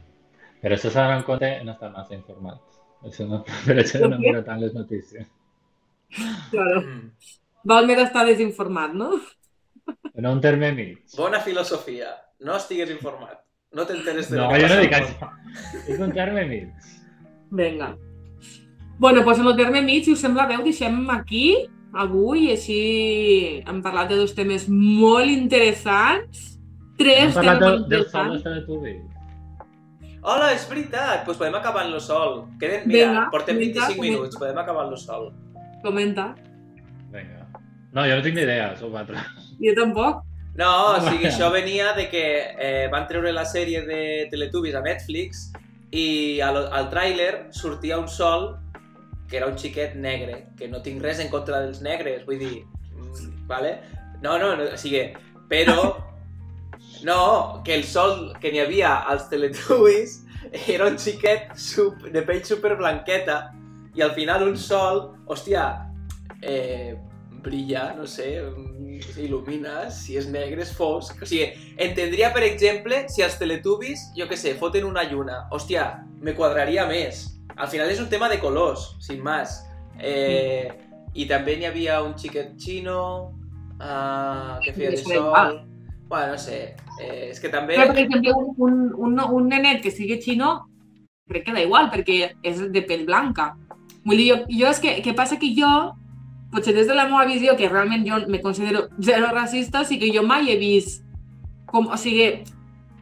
Però 0.62 0.78
això 0.78 0.90
s'ha 0.90 1.02
d'anar 1.02 1.18
en 1.20 1.26
compte 1.26 1.50
no 1.66 1.74
estar 1.74 1.90
massa 1.92 2.14
informats. 2.14 2.75
Això 3.06 3.26
no, 3.28 3.42
per 3.66 3.78
això 3.82 4.02
no 4.08 4.18
miro 4.20 4.42
tant 4.46 4.60
les 4.62 4.74
notícies. 4.74 5.26
Claro. 6.50 6.82
Mm. 6.82 7.10
Val 7.66 7.88
més 7.88 7.98
estar 8.04 8.24
desinformat, 8.26 8.94
no? 8.94 9.16
En 10.14 10.26
un 10.30 10.40
terme 10.40 10.72
mig. 10.74 10.98
Bona 11.16 11.40
filosofia. 11.42 12.12
No 12.40 12.56
estigues 12.58 12.90
informat. 12.90 13.40
No 13.76 13.84
t'enteres 13.86 14.30
de 14.30 14.38
No, 14.38 14.48
jo 14.54 14.68
no 14.70 14.80
dic 14.80 14.94
això. 14.96 15.30
És 15.86 15.98
un 15.98 16.12
terme 16.14 16.44
mig. 16.48 16.90
Vinga. 17.50 17.94
Bueno, 18.98 19.22
doncs 19.22 19.42
en 19.42 19.50
el 19.50 19.56
terme 19.58 19.82
mig, 19.84 20.04
si 20.04 20.14
us 20.14 20.22
sembla 20.24 20.46
bé, 20.48 20.56
ho 20.56 20.64
deixem 20.64 20.94
aquí, 21.12 21.46
avui, 21.92 22.46
i 22.46 22.52
així 22.54 22.78
hem 23.66 23.82
parlat 23.84 24.08
de 24.12 24.20
dos 24.22 24.32
temes 24.36 24.68
molt 24.70 25.28
interessants. 25.32 26.46
Hem 26.56 27.02
Tres 27.02 27.34
parlat 27.36 27.60
temes 27.60 27.60
del, 27.60 27.76
molt 27.76 27.90
del 27.92 28.06
sol 28.08 28.32
interessants. 28.38 28.82
de. 28.86 29.15
Hola, 30.26 30.48
és 30.56 30.64
veritat! 30.66 31.20
Doncs 31.20 31.26
pues 31.28 31.36
podem 31.38 31.54
acabar 31.54 31.84
en 31.86 31.92
lo 31.94 32.00
sol. 32.02 32.40
Queden, 32.58 32.88
mira, 32.90 33.10
Vinga, 33.12 33.26
portem 33.30 33.60
comenta, 33.60 33.84
25 33.86 33.96
comenta. 34.00 34.16
minuts, 34.16 34.38
podem 34.40 34.56
acabar 34.58 34.84
en 34.84 34.90
lo 34.90 34.96
sol. 34.98 35.28
Comenta. 35.84 36.24
Vinga. 37.12 37.44
No, 37.92 38.02
jo 38.02 38.16
no 38.16 38.24
tinc 38.24 38.34
ni 38.34 38.42
idea, 38.42 38.72
sou 38.80 38.90
quatre. 38.90 39.22
Jo 39.60 39.74
tampoc. 39.78 40.24
No, 40.58 40.70
o 40.96 41.04
sigui, 41.04 41.28
això 41.28 41.52
venia 41.54 41.92
de 41.94 42.08
que 42.10 42.24
eh, 42.58 42.88
van 42.90 43.06
treure 43.06 43.30
la 43.36 43.44
sèrie 43.46 43.84
de 43.86 44.00
Teletubbies 44.32 44.74
a 44.74 44.82
Netflix 44.82 45.44
i 45.94 46.40
al, 46.42 46.58
al 46.74 46.90
tràiler 46.90 47.52
sortia 47.54 48.00
un 48.02 48.08
sol 48.10 48.56
que 49.30 49.38
era 49.38 49.46
un 49.46 49.54
xiquet 49.54 49.94
negre, 49.94 50.48
que 50.58 50.66
no 50.66 50.82
tinc 50.82 51.06
res 51.06 51.22
en 51.22 51.30
contra 51.30 51.62
dels 51.62 51.78
negres, 51.86 52.26
vull 52.26 52.42
dir, 52.42 52.64
mm, 52.96 53.46
vale? 53.46 53.76
No, 54.24 54.40
no, 54.42 54.56
no 54.58 54.72
o 54.74 54.80
sigui, 54.80 55.06
però 55.46 55.78
no, 57.02 57.62
que 57.64 57.74
el 57.74 57.84
sol 57.84 58.32
que 58.40 58.52
n'hi 58.52 58.62
havia 58.62 58.94
als 59.08 59.28
Teletubbies 59.30 60.22
era 60.74 60.86
un 60.86 60.98
xiquet 60.98 61.52
sup, 61.58 62.08
de 62.12 62.22
pell 62.22 62.44
super 62.44 62.76
blanqueta 62.76 63.52
i 63.96 64.02
al 64.04 64.12
final 64.12 64.44
un 64.46 64.56
sol, 64.60 65.06
hòstia, 65.26 65.66
eh, 66.42 66.96
brilla, 67.46 67.94
no 67.96 68.06
sé, 68.06 68.42
mm, 68.42 68.98
il·lumina, 69.22 69.90
si 69.90 70.16
és 70.18 70.26
negre 70.28 70.62
és 70.62 70.72
fosc. 70.76 71.22
O 71.22 71.28
sigui, 71.28 71.46
entendria, 71.78 72.32
per 72.34 72.42
exemple, 72.44 73.04
si 73.12 73.24
els 73.24 73.38
Teletubbies, 73.40 74.10
jo 74.18 74.26
que 74.28 74.36
sé, 74.36 74.54
foten 74.60 74.84
una 74.84 75.06
lluna. 75.08 75.46
Hòstia, 75.54 75.86
me 76.20 76.34
quadraria 76.34 76.86
més. 76.90 77.38
Al 77.56 77.70
final 77.72 77.90
és 77.90 78.02
un 78.02 78.10
tema 78.12 78.28
de 78.28 78.40
colors, 78.42 78.96
sin 79.00 79.22
más. 79.24 79.62
Eh, 79.98 80.68
I 81.14 81.24
també 81.30 81.56
n'hi 81.56 81.70
havia 81.70 82.02
un 82.04 82.12
xiquet 82.18 82.52
xino 82.60 82.98
uh, 83.80 84.58
que 84.60 84.74
feia 84.76 84.92
de 84.92 85.00
sol... 85.00 85.65
Bueno, 86.08 86.32
no 86.32 86.38
sé, 86.38 86.76
eh, 87.00 87.30
és 87.32 87.40
que 87.42 87.50
també... 87.50 87.74
Però, 87.74 87.90
per 87.90 88.04
exemple, 88.04 88.32
un, 88.62 88.82
un, 88.94 89.20
un, 89.20 89.48
nenet 89.50 89.82
que 89.82 89.90
sigui 89.90 90.20
xino, 90.22 90.68
crec 91.26 91.48
que 91.48 91.54
da 91.56 91.64
igual, 91.64 91.90
perquè 91.90 92.36
és 92.46 92.60
de 92.70 92.82
pell 92.86 93.02
blanca. 93.08 93.56
Vull 94.06 94.22
dir, 94.22 94.28
jo, 94.30 94.36
jo 94.60 94.70
és 94.70 94.82
que, 94.82 94.92
que 95.02 95.16
passa 95.18 95.40
que 95.42 95.50
jo, 95.56 95.72
potser 96.54 96.76
des 96.76 96.86
de 96.86 96.94
la 96.94 97.08
meva 97.10 97.26
visió, 97.26 97.56
que 97.58 97.68
realment 97.68 98.06
jo 98.06 98.22
me 98.30 98.40
considero 98.40 98.86
zero 99.02 99.32
racista, 99.34 99.82
sí 99.84 99.98
que 99.98 100.12
jo 100.14 100.22
mai 100.22 100.46
he 100.52 100.56
vist, 100.62 101.02
com, 101.66 101.90
o 101.90 101.98
sigui, 101.98 102.44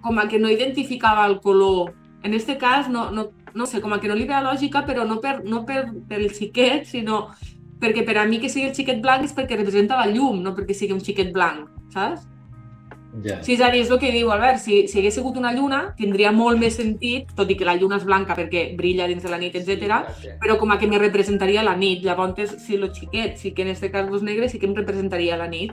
com 0.01 0.19
a 0.19 0.29
que 0.29 0.41
no 0.41 0.49
identificava 0.49 1.27
el 1.29 1.41
color. 1.45 1.93
En 2.25 2.33
este 2.33 2.57
cas, 2.57 2.89
no, 2.89 3.11
no, 3.11 3.29
no 3.53 3.67
sé, 3.67 3.83
com 3.85 3.93
a 3.93 4.01
que 4.01 4.09
no 4.09 4.17
li 4.17 4.25
veia 4.25 4.41
lògica, 4.41 4.87
però 4.89 5.05
no 5.05 5.21
per, 5.21 5.43
no 5.45 5.67
per, 5.69 5.91
per 6.09 6.23
el 6.23 6.33
xiquet, 6.33 6.89
sinó 6.89 7.27
perquè 7.85 8.01
per 8.07 8.17
a 8.17 8.25
mi 8.25 8.41
que 8.41 8.49
sigui 8.49 8.71
el 8.71 8.77
xiquet 8.77 9.03
blanc 9.05 9.27
és 9.27 9.35
perquè 9.37 9.59
representa 9.61 9.99
la 10.01 10.09
llum, 10.09 10.41
no 10.41 10.55
perquè 10.57 10.73
sigui 10.73 10.97
un 10.97 11.05
xiquet 11.05 11.35
blanc, 11.37 11.69
saps? 11.93 12.25
Ja. 13.23 13.37
Sí, 13.47 13.55
és 13.55 13.61
a 13.63 13.71
dir, 13.71 13.85
és 13.85 13.91
el 13.95 13.99
que 14.03 14.11
diu 14.11 14.31
Albert, 14.35 14.59
si, 14.59 14.89
si 14.91 14.99
hagués 14.99 15.15
sigut 15.15 15.37
una 15.39 15.53
lluna, 15.55 15.95
tindria 15.99 16.33
molt 16.35 16.59
més 16.59 16.75
sentit, 16.75 17.29
tot 17.39 17.51
i 17.51 17.55
que 17.55 17.67
la 17.69 17.77
lluna 17.79 18.01
és 18.01 18.07
blanca 18.09 18.35
perquè 18.35 18.65
brilla 18.77 19.07
dins 19.07 19.23
de 19.23 19.31
la 19.31 19.39
nit, 19.39 19.55
etc. 19.55 19.69
Exacte. 19.79 20.33
però 20.43 20.59
com 20.59 20.73
a 20.75 20.79
que 20.79 20.89
me 20.91 20.99
representaria 20.99 21.63
la 21.63 21.77
nit. 21.77 22.03
Llavors, 22.03 22.57
si 22.67 22.77
lo 22.77 22.91
xiquet, 22.93 23.37
sí 23.39 23.53
que 23.55 23.63
en 23.63 23.69
este 23.69 23.91
cas 23.93 24.11
és 24.11 24.23
negre, 24.23 24.49
sí 24.49 24.59
que 24.59 24.67
em 24.67 24.75
representaria 24.75 25.37
la 25.39 25.47
nit. 25.49 25.73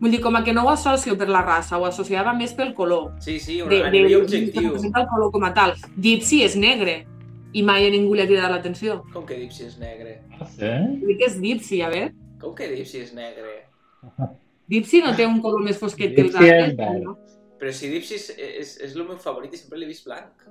Vull 0.00 0.12
dir, 0.14 0.20
com 0.22 0.36
a 0.36 0.44
que 0.44 0.52
no 0.54 0.64
ho 0.64 0.70
associo 0.70 1.16
per 1.18 1.28
la 1.28 1.42
raça, 1.42 1.76
ho 1.76 1.84
associava 1.84 2.32
més 2.32 2.54
pel 2.54 2.72
color. 2.72 3.12
Sí, 3.20 3.38
sí, 3.40 3.60
un, 3.60 3.68
De, 3.68 3.82
a 3.82 3.90
de, 3.90 3.98
nivell 3.98 4.22
objectiu. 4.22 4.68
representa 4.70 5.02
el 5.02 5.08
color 5.08 5.32
com 5.32 5.44
a 5.44 5.52
tal. 5.52 5.74
Gypsy 5.98 6.44
és 6.46 6.56
negre 6.56 7.04
i 7.52 7.62
mai 7.62 7.86
a 7.86 7.90
ningú 7.90 8.14
li 8.14 8.22
ha 8.22 8.26
cridat 8.28 8.50
l'atenció. 8.52 9.02
Com 9.12 9.26
que 9.26 9.36
Dipsy 9.36 9.64
és 9.66 9.78
negre? 9.80 10.20
Ah, 10.38 10.46
sí? 10.46 10.72
Dic 11.04 11.18
que 11.18 11.26
és 11.26 11.40
Gypsy, 11.40 11.82
a 11.82 11.88
veure. 11.92 12.12
Com 12.40 12.54
que 12.54 12.68
Dipsy 12.70 13.02
és 13.02 13.14
negre? 13.16 13.56
Gypsy 14.68 15.00
no 15.04 15.14
té 15.16 15.26
un 15.26 15.40
color 15.44 15.62
més 15.64 15.78
fosquet 15.80 16.14
que 16.14 16.26
els 16.26 16.34
altres. 16.36 17.02
no? 17.04 17.16
Però 17.58 17.72
si 17.74 17.88
Dipsy 17.90 18.14
és, 18.14 18.28
és, 18.36 18.74
és 18.86 18.94
el 18.94 19.04
meu 19.08 19.16
favorit 19.18 19.54
i 19.54 19.58
sempre 19.58 19.80
l'he 19.80 19.88
vist 19.88 20.04
blanc. 20.06 20.44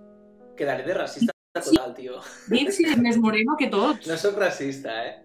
Quedaré 0.58 0.84
de 0.84 0.96
racista 0.98 1.34
total, 1.54 1.94
tio. 1.96 2.20
Gypsy 2.52 2.88
és 2.92 2.98
més 3.02 3.18
moreno 3.22 3.56
que 3.60 3.70
tots. 3.72 4.08
No 4.10 4.18
sóc 4.20 4.36
racista, 4.42 4.94
eh? 5.06 5.16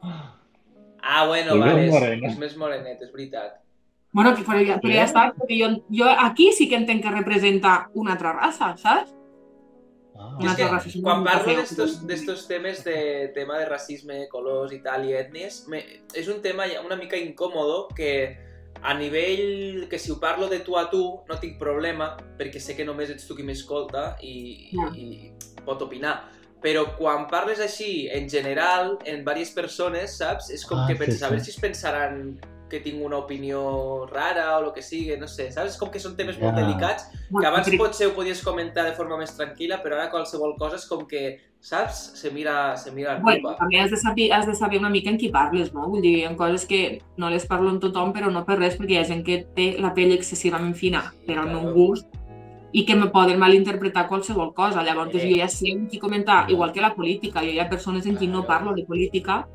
Ah, 0.00 1.26
bueno, 1.26 1.54
Molt 1.56 1.64
vale, 1.66 1.84
és, 1.86 1.92
moreno. 1.92 2.28
és 2.30 2.38
més 2.38 2.56
morenet, 2.58 3.02
és 3.02 3.12
veritat. 3.12 3.58
Bueno, 4.12 4.32
que, 4.34 4.42
però, 4.46 4.62
ja, 4.64 4.78
però 4.80 4.94
ja 4.94 5.04
està, 5.04 5.26
perquè 5.36 5.58
jo, 5.60 5.68
jo 5.94 6.08
aquí 6.08 6.48
sí 6.56 6.66
que 6.70 6.78
entenc 6.80 7.04
que 7.04 7.12
representa 7.12 7.90
una 7.94 8.14
altra 8.16 8.32
raça, 8.32 8.72
saps? 8.80 9.12
Ah. 10.18 10.34
És 10.42 10.56
que 10.58 11.00
quan 11.00 11.22
parlo 11.24 11.54
d'estos 11.54 12.00
d'estos 12.06 12.46
temes 12.50 12.82
de 12.84 13.30
tema 13.34 13.58
de 13.60 13.66
racisme, 13.70 14.26
colors 14.32 14.72
i 14.74 14.80
tal, 14.82 15.06
i 15.06 15.14
ètnies, 15.14 15.66
me, 15.70 15.84
és 16.14 16.26
un 16.28 16.42
tema 16.42 16.66
una 16.84 16.96
mica 16.96 17.16
incòmodo 17.16 17.86
que 17.94 18.36
a 18.82 18.94
nivell 18.94 19.86
que 19.90 19.98
si 19.98 20.10
ho 20.10 20.18
parlo 20.20 20.48
de 20.48 20.60
tu 20.60 20.76
a 20.78 20.88
tu 20.90 21.20
no 21.28 21.38
tinc 21.40 21.56
problema 21.58 22.16
perquè 22.38 22.60
sé 22.62 22.76
que 22.76 22.84
només 22.86 23.10
ets 23.10 23.26
tu 23.26 23.34
qui 23.34 23.42
m'escolta 23.46 24.16
i, 24.22 24.70
Ja. 24.72 24.90
i, 24.94 25.30
i 25.30 25.64
pot 25.66 25.82
opinar 25.82 26.16
però 26.62 26.84
quan 26.98 27.28
parles 27.30 27.60
així 27.62 28.08
en 28.10 28.28
general, 28.28 28.96
en 29.06 29.20
diverses 29.22 29.54
persones, 29.54 30.16
saps? 30.18 30.50
És 30.50 30.64
com 30.66 30.78
Ah, 30.80 30.86
que 30.88 30.94
sí, 30.94 30.98
penses, 30.98 31.22
a 31.22 31.26
sí. 31.28 31.30
veure 31.32 31.44
si 31.44 31.50
es 31.54 31.60
pensaran 31.62 32.40
que 32.68 32.80
tinc 32.80 33.02
una 33.04 33.16
opinió 33.18 34.06
rara 34.06 34.58
o 34.58 34.66
el 34.66 34.72
que 34.72 34.82
sigui, 34.82 35.16
no 35.18 35.26
sé, 35.26 35.50
saps? 35.52 35.70
És 35.74 35.78
com 35.78 35.90
que 35.90 35.98
són 36.00 36.16
temes 36.16 36.38
molt 36.38 36.54
Ja. 36.56 36.62
delicats 36.66 37.06
que 37.40 37.46
abans 37.46 37.68
potser 37.76 38.06
ho 38.08 38.14
podies 38.14 38.42
comentar 38.44 38.84
de 38.84 38.92
forma 38.92 39.16
més 39.18 39.36
tranquil·la, 39.36 39.82
però 39.82 39.94
ara 39.96 40.10
qualsevol 40.10 40.56
cosa 40.58 40.76
és 40.76 40.86
com 40.86 41.06
que, 41.06 41.40
saps? 41.60 42.12
Se 42.20 42.30
mira, 42.30 42.76
se 42.76 42.90
mira 42.92 43.16
en 43.16 43.22
Bueno, 43.22 43.54
també 43.58 43.80
has 43.80 43.90
de, 43.90 43.96
saber, 43.96 44.32
has 44.32 44.46
de 44.46 44.54
saber 44.54 44.78
una 44.78 44.90
mica 44.90 45.10
en 45.10 45.18
qui 45.18 45.28
parles, 45.28 45.72
no? 45.74 45.88
Vull 45.88 46.02
dir, 46.02 46.24
en 46.26 46.36
coses 46.36 46.64
que 46.66 47.00
no 47.16 47.30
les 47.30 47.46
parlo 47.46 47.70
amb 47.70 47.80
tothom, 47.80 48.12
però 48.12 48.30
no 48.30 48.44
per 48.44 48.58
res, 48.58 48.78
perquè 48.78 48.90
hi 48.92 48.96
ha 48.98 49.04
gent 49.04 49.24
que 49.24 49.44
té 49.56 49.76
la 49.78 49.92
pell 49.94 50.12
excessivament 50.12 50.74
fina, 50.74 51.02
Sí, 51.12 51.26
però 51.26 51.40
amb 51.42 51.50
claro. 51.52 51.66
un 51.68 51.74
gust, 51.74 52.06
i 52.70 52.84
que 52.84 52.94
me 52.94 53.06
poden 53.08 53.38
malinterpretar 53.38 54.06
qualsevol 54.08 54.52
cosa. 54.54 54.82
Llavors, 54.84 55.14
Eh. 55.14 55.30
jo 55.32 55.36
ja 55.40 55.48
sé 55.48 55.72
amb 55.72 55.88
qui 55.90 55.98
comentar, 55.98 56.50
igual 56.50 56.70
que 56.72 56.82
la 56.82 56.94
política. 56.94 57.40
Jo 57.40 57.46
hi 57.50 57.58
ha 57.60 57.68
persones 57.68 58.04
en 58.06 58.16
qui 58.16 58.26
no 58.26 58.46
parlo 58.46 58.74
de 58.74 58.84
política, 58.84 59.48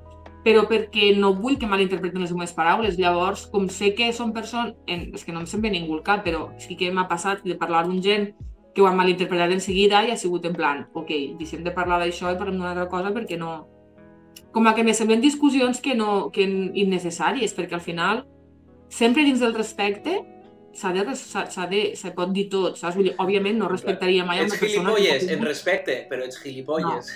però 0.44 0.66
perquè 0.68 1.14
no 1.16 1.34
vull 1.40 1.58
que 1.60 1.70
malinterpreten 1.70 2.22
les 2.22 2.34
meves 2.36 2.54
paraules. 2.56 2.98
Llavors, 3.00 3.46
com 3.52 3.70
sé 3.72 3.94
que 3.96 4.12
són 4.14 4.34
persones... 4.36 4.76
En, 4.92 5.08
és 5.16 5.24
que 5.24 5.36
no 5.36 5.44
em 5.44 5.62
bé 5.62 5.72
ningú 5.72 5.96
el 5.98 6.04
cap, 6.04 6.24
però 6.26 6.50
sí 6.60 6.76
que 6.80 6.92
m'ha 6.92 7.08
passat 7.08 7.46
de 7.48 7.56
parlar 7.60 7.86
amb 7.86 8.04
gent 8.04 8.34
que 8.74 8.82
ho 8.82 8.88
han 8.90 8.98
malinterpretat 8.98 9.54
en 9.54 9.62
seguida 9.62 10.02
i 10.04 10.12
ha 10.12 10.18
sigut 10.18 10.46
en 10.50 10.56
plan, 10.58 10.88
ok, 10.98 11.12
deixem 11.40 11.64
de 11.64 11.72
parlar 11.72 12.00
d'això 12.02 12.32
i 12.32 12.38
parlem 12.40 12.58
d'una 12.58 12.74
altra 12.74 12.90
cosa 12.92 13.14
perquè 13.16 13.38
no... 13.40 13.68
Com 14.54 14.68
a 14.68 14.74
que 14.78 14.84
me 14.86 14.94
semblen 14.94 15.22
discussions 15.22 15.80
que 15.82 15.96
no, 15.98 16.30
que 16.34 16.46
innecessàries, 16.46 17.56
perquè 17.58 17.78
al 17.78 17.82
final, 17.82 18.24
sempre 18.90 19.24
dins 19.26 19.42
del 19.42 19.56
respecte, 19.56 20.20
s'ha 20.74 20.92
de, 20.94 21.16
s'ha 21.16 21.66
de, 21.70 21.82
se 21.96 22.12
pot 22.16 22.32
dir 22.34 22.48
tot, 22.50 22.78
saps? 22.80 22.96
Vull 22.98 23.10
dir, 23.10 23.16
òbviament 23.22 23.58
no 23.62 23.70
respectaria 23.70 24.26
mai 24.26 24.40
a 24.40 24.46
Ets 24.46 24.54
una 24.54 24.60
persona... 24.60 24.90
gilipolles, 24.94 25.26
que- 25.28 25.38
en 25.38 25.46
respecte, 25.46 25.98
però 26.10 26.26
ets 26.26 26.40
gilipolles. 26.42 27.12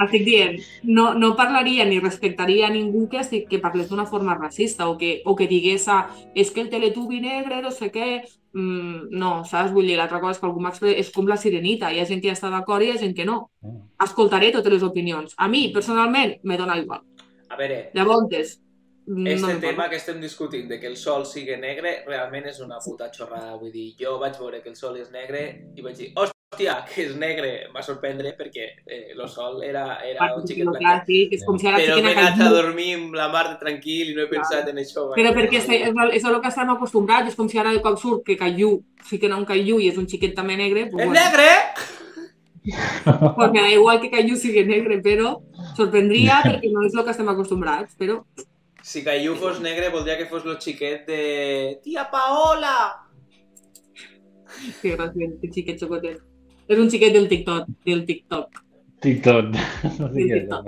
estic 0.00 0.24
dient, 0.26 0.58
no, 0.84 1.10
no 1.14 1.34
parlaria 1.36 1.84
ni 1.88 1.98
respectaria 2.00 2.68
a 2.68 2.74
ningú 2.74 3.08
que, 3.10 3.20
estic, 3.24 3.48
que 3.50 3.58
parlés 3.58 3.90
d'una 3.90 4.06
forma 4.06 4.36
racista 4.38 4.88
o 4.88 4.96
que, 4.98 5.22
o 5.24 5.34
que 5.36 5.48
digués 5.50 5.88
ah, 5.88 6.04
és 6.34 6.50
que 6.54 6.62
el 6.62 6.70
teletubi 6.70 7.20
negre, 7.20 7.62
no 7.62 7.74
sé 7.74 7.90
què... 7.90 8.22
Mm, 8.52 9.12
no, 9.14 9.44
saps? 9.46 9.70
Vull 9.70 9.86
dir, 9.86 9.98
l'altra 9.98 10.18
cosa 10.18 10.34
és 10.34 10.40
que 10.42 10.46
algú 10.48 10.62
m'expressa... 10.62 10.96
És 10.98 11.12
com 11.14 11.28
la 11.30 11.36
sirenita, 11.38 11.92
hi 11.92 12.00
ha 12.02 12.06
gent 12.08 12.22
que 12.22 12.30
hi 12.30 12.34
està 12.34 12.50
d'acord 12.50 12.82
i 12.82 12.88
hi 12.90 12.96
ha 12.96 13.02
gent 13.02 13.14
que 13.14 13.26
no. 13.28 13.44
Ah. 13.62 13.76
Escoltaré 14.06 14.50
totes 14.54 14.72
les 14.74 14.82
opinions. 14.86 15.36
A 15.38 15.46
mi, 15.48 15.68
personalment, 15.74 16.38
me 16.42 16.58
dona 16.58 16.78
igual. 16.80 17.04
A 17.50 17.58
veure, 17.58 17.88
Llavors, 17.94 18.58
este 19.26 19.54
no 19.54 19.60
tema 19.60 19.88
que 19.88 19.96
estem 19.96 20.20
discutint 20.20 20.68
de 20.68 20.78
que 20.78 20.86
el 20.86 20.96
sol 20.96 21.24
sigui 21.26 21.56
negre 21.58 22.04
realment 22.06 22.46
és 22.46 22.60
una 22.62 22.78
puta 22.78 23.10
xorrada. 23.10 23.56
Vull 23.58 23.72
dir, 23.72 23.94
jo 23.98 24.18
vaig 24.20 24.36
veure 24.38 24.60
que 24.62 24.70
el 24.70 24.76
sol 24.76 24.98
és 25.00 25.10
negre 25.10 25.40
i 25.74 25.82
vaig 25.82 25.96
dir, 25.98 26.10
hòstia, 26.14 26.76
que 26.86 27.06
és 27.08 27.16
negre. 27.18 27.50
Em 27.66 27.74
va 27.74 27.82
sorprendre 27.82 28.32
perquè 28.38 28.68
eh, 28.86 29.00
el 29.16 29.22
sol 29.28 29.64
era, 29.66 29.98
era 30.06 30.30
un 30.36 30.46
xiquet 30.46 30.70
blanc. 30.70 31.06
sí, 31.08 31.24
que 31.30 31.40
és 31.40 31.46
com 31.46 31.58
si 31.58 31.66
ara 31.66 31.80
Però 31.82 31.96
m'he 31.98 32.14
a 32.14 32.26
anat 32.26 32.44
a 32.46 32.50
dormir 32.54 32.90
amb 32.98 33.16
la 33.18 33.28
mar 33.32 33.46
de 33.48 33.56
tranquil 33.62 34.12
i 34.12 34.14
no 34.14 34.22
he 34.22 34.30
pensat 34.30 34.70
en 34.70 34.78
això. 34.84 35.08
Però 35.16 35.32
perquè 35.34 35.58
és, 35.58 35.70
és, 35.80 36.02
és 36.20 36.28
el 36.30 36.38
que 36.40 36.52
estem 36.52 36.70
acostumbrats, 36.76 37.32
és 37.32 37.38
com 37.38 37.48
si 37.50 37.58
ara 37.58 37.74
de 37.74 37.82
cop 37.82 37.98
surt 37.98 38.22
que 38.26 38.38
Caillou, 38.38 38.78
fiquen 39.10 39.34
a 39.34 39.40
un 39.40 39.48
Caillou 39.48 39.82
i 39.82 39.90
és 39.90 39.98
un 39.98 40.06
xiquet 40.06 40.36
també 40.38 40.58
negre, 40.60 40.86
pues, 40.92 41.02
És 41.02 41.10
bueno, 41.10 41.18
negre! 41.18 41.50
pues 43.36 43.52
me 43.52 43.60
da 43.60 43.70
igual 43.70 44.00
que 44.00 44.10
Caillou 44.10 44.36
sigui 44.36 44.62
negre, 44.68 45.00
però 45.02 45.34
sorprendria 45.74 46.42
perquè 46.46 46.70
no 46.70 46.86
és 46.86 46.94
el 46.94 47.02
que 47.02 47.14
estem 47.16 47.34
acostumbrats, 47.34 47.98
però 47.98 48.20
Si 48.82 49.04
Caillou 49.04 49.36
fos 49.36 49.60
negre, 49.60 49.90
voldria 49.90 50.16
que 50.18 50.26
fos 50.26 50.44
el 50.46 50.58
xiquet 50.60 51.06
de... 51.06 51.80
Tia 51.84 52.08
Paola! 52.10 53.06
que 54.80 54.96
gràcies, 54.96 55.36
que 55.40 55.50
xiquet 55.52 55.80
xocotet. 55.80 56.20
És 56.70 56.78
un 56.78 56.90
xiquet 56.90 57.14
del 57.14 57.28
TikTok, 57.30 57.68
del 57.86 58.04
TikTok. 58.06 58.62
TikTok. 59.00 59.56
No 60.00 60.08
sé. 60.12 60.24
TikTok. 60.24 60.66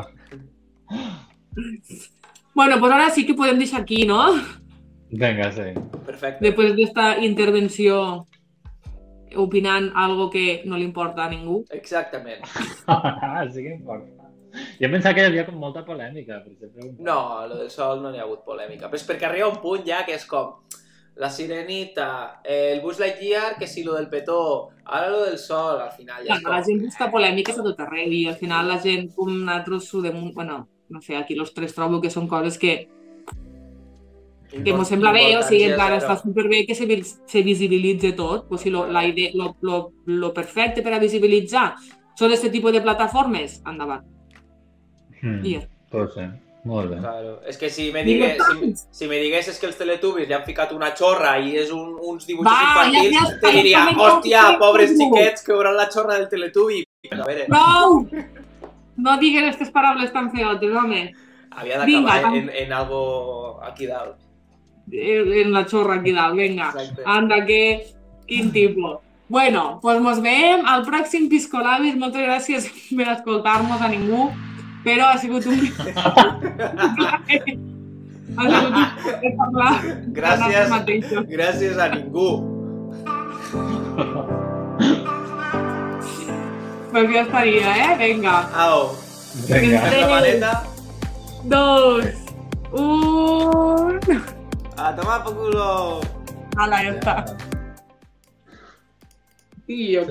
Bueno, 2.54 2.78
pues 2.80 2.92
ahora 2.92 3.10
sí 3.10 3.26
que 3.26 3.34
podem 3.34 3.58
deixar 3.58 3.82
aquí, 3.82 4.06
¿no? 4.06 4.34
Vinga, 5.10 5.52
sí. 5.52 5.72
Perfecte. 6.06 6.44
Después 6.44 6.76
de 6.76 6.82
esta 6.82 7.18
intervenció 7.18 8.26
opinant 9.36 9.92
algo 9.94 10.28
que 10.30 10.62
no 10.64 10.76
li 10.76 10.84
importa 10.84 11.24
a 11.24 11.30
ningú. 11.30 11.64
Exactament. 11.70 12.44
sí 13.52 13.62
que 13.62 13.74
importa. 13.74 14.21
Jo 14.80 14.90
pensava 14.92 15.14
que 15.16 15.24
hi 15.24 15.30
havia 15.30 15.46
com 15.48 15.58
molta 15.60 15.84
polèmica, 15.86 16.42
per 16.44 16.54
sempre. 16.58 16.92
No, 16.98 17.46
lo 17.48 17.58
del 17.62 17.70
sol 17.72 18.02
no 18.02 18.12
n'hi 18.12 18.20
ha 18.20 18.26
hagut 18.26 18.44
polèmica. 18.46 18.88
Però 18.90 19.00
és 19.00 19.08
perquè 19.08 19.28
arriba 19.28 19.50
un 19.52 19.60
punt 19.64 19.84
ja 19.88 20.02
que 20.06 20.16
és 20.18 20.26
com 20.28 20.56
la 21.14 21.28
sirenita, 21.30 22.40
eh, 22.42 22.72
el 22.72 22.80
Buzz 22.80 22.98
Lightyear, 22.98 23.56
que 23.58 23.66
si 23.66 23.84
lo 23.84 23.94
del 23.94 24.08
petó, 24.08 24.70
ara 24.84 25.10
lo 25.10 25.24
del 25.24 25.38
sol, 25.38 25.80
al 25.80 25.92
final 25.92 26.24
ja 26.24 26.38
és 26.38 26.42
La 26.42 26.56
com... 26.56 26.64
gent 26.68 26.80
busca 26.86 27.10
polèmiques 27.12 27.58
a 27.58 27.64
tot 27.66 27.80
arreu 27.84 28.12
i 28.12 28.26
al 28.30 28.38
final 28.40 28.68
la 28.68 28.78
gent, 28.80 29.10
com 29.16 29.28
nosaltres, 29.28 29.92
ho 29.94 30.02
dem... 30.02 30.32
bueno, 30.32 30.66
no 30.88 31.00
sé, 31.02 31.16
aquí 31.16 31.34
los 31.34 31.52
tres 31.54 31.74
trobo 31.74 32.00
que 32.00 32.10
són 32.10 32.28
coses 32.28 32.58
que, 32.58 32.88
que 34.52 34.72
mos 34.76 34.88
sembla 34.88 35.12
bé, 35.12 35.24
o 35.36 35.42
sigui, 35.44 35.64
en 35.70 35.76
plan, 35.76 35.96
està 35.96 36.16
superbé 36.20 36.64
que 36.68 36.76
se, 36.76 36.86
se 37.04 37.42
visibilitze 37.44 38.12
tot. 38.16 38.48
Pues 38.48 38.64
si 38.64 38.70
lo, 38.70 38.86
la 38.86 39.04
idea, 39.06 39.32
lo, 39.34 39.56
lo, 39.60 39.82
lo 40.04 40.32
perfecte 40.32 40.84
per 40.84 40.92
a 40.96 41.00
visibilitzar 41.00 41.70
són 42.18 42.28
aquest 42.28 42.52
tipus 42.52 42.76
de 42.76 42.82
plataformes, 42.84 43.60
endavant. 43.68 44.04
Hmm. 45.22 45.40
I 45.46 45.54
ja. 45.56 45.60
Pot 45.92 46.14
ser. 46.16 46.28
Molt 46.64 46.90
bé. 46.92 46.98
Claro. 47.02 47.32
És 47.50 47.56
que 47.58 47.68
si 47.70 47.88
me, 47.90 48.04
digues, 48.06 48.36
si, 48.38 48.68
si 48.94 49.08
me 49.10 49.16
diguessis 49.18 49.56
que 49.58 49.66
els 49.66 49.76
Teletubbies 49.78 50.28
li 50.28 50.34
han 50.36 50.44
ficat 50.46 50.70
una 50.76 50.92
xorra 50.94 51.32
i 51.42 51.56
és 51.58 51.72
un, 51.74 51.96
uns 51.98 52.26
dibuixos 52.28 52.46
Va, 52.52 52.58
ja- 52.60 52.68
infantils, 52.84 53.16
ja 53.16 53.24
està, 53.26 53.40
te 53.48 53.52
diria, 53.56 53.80
ja 53.88 53.96
hòstia, 54.06 54.42
ja 54.52 54.58
pobres 54.60 54.92
ja 54.92 54.98
xiquets 55.00 55.42
que 55.46 55.52
veuran 55.56 55.74
la 55.76 55.88
xorra 55.90 56.18
del 56.20 56.28
Teletubi. 56.30 56.84
A 57.10 57.24
veure, 57.26 57.46
Prou! 57.50 58.06
No 59.02 59.16
digues 59.18 59.42
aquestes 59.42 59.72
paraules 59.74 60.12
tan 60.14 60.30
feotes, 60.30 60.70
home. 60.70 61.02
Havia 61.50 61.78
d'acabar 61.82 62.34
en, 62.36 62.48
en 62.62 62.72
algo 62.72 63.58
aquí 63.66 63.86
dalt. 63.90 64.14
Eh, 64.92 65.42
En 65.42 65.52
la 65.52 65.64
xorra 65.66 65.96
aquí 65.98 66.12
dalt, 66.12 66.36
vinga. 66.36 66.70
Exacte. 66.70 67.02
Anda, 67.06 67.44
que... 67.46 67.60
Quin 68.26 68.52
tipus. 68.52 69.00
Bueno, 69.28 69.80
doncs 69.82 70.00
mos 70.00 70.20
veiem 70.22 70.62
al 70.68 70.84
pròxim 70.86 71.26
Piscolabis. 71.28 71.96
Moltes 71.98 72.22
gràcies 72.22 72.68
per 72.96 73.08
escoltar-nos 73.16 73.82
a 73.82 73.88
ningú, 73.90 74.28
però 74.84 75.04
ha 75.12 75.18
sigut 75.18 75.46
un... 75.46 75.58
ha 78.36 78.44
sigut 78.48 78.74
un 78.76 79.36
parlar 79.40 79.74
Gràcies. 80.18 80.66
Gràcies 81.30 81.78
a 81.78 81.88
ningú. 81.94 82.28
Pues 86.92 87.08
ja 87.08 87.22
estaria, 87.22 87.70
eh? 87.84 87.96
Vinga. 88.00 88.36
Au, 88.52 88.92
Vinga. 89.48 89.80
fem 89.88 90.00
la 90.00 90.08
maneta. 90.08 90.52
Dos, 91.44 92.04
un... 92.72 94.00
A 94.76 94.94
tomar 94.96 95.24
por 95.24 95.34
culo. 95.36 96.00
Ala, 96.60 96.82
ja 96.84 96.92
està. 96.92 97.14
Tio, 99.66 100.04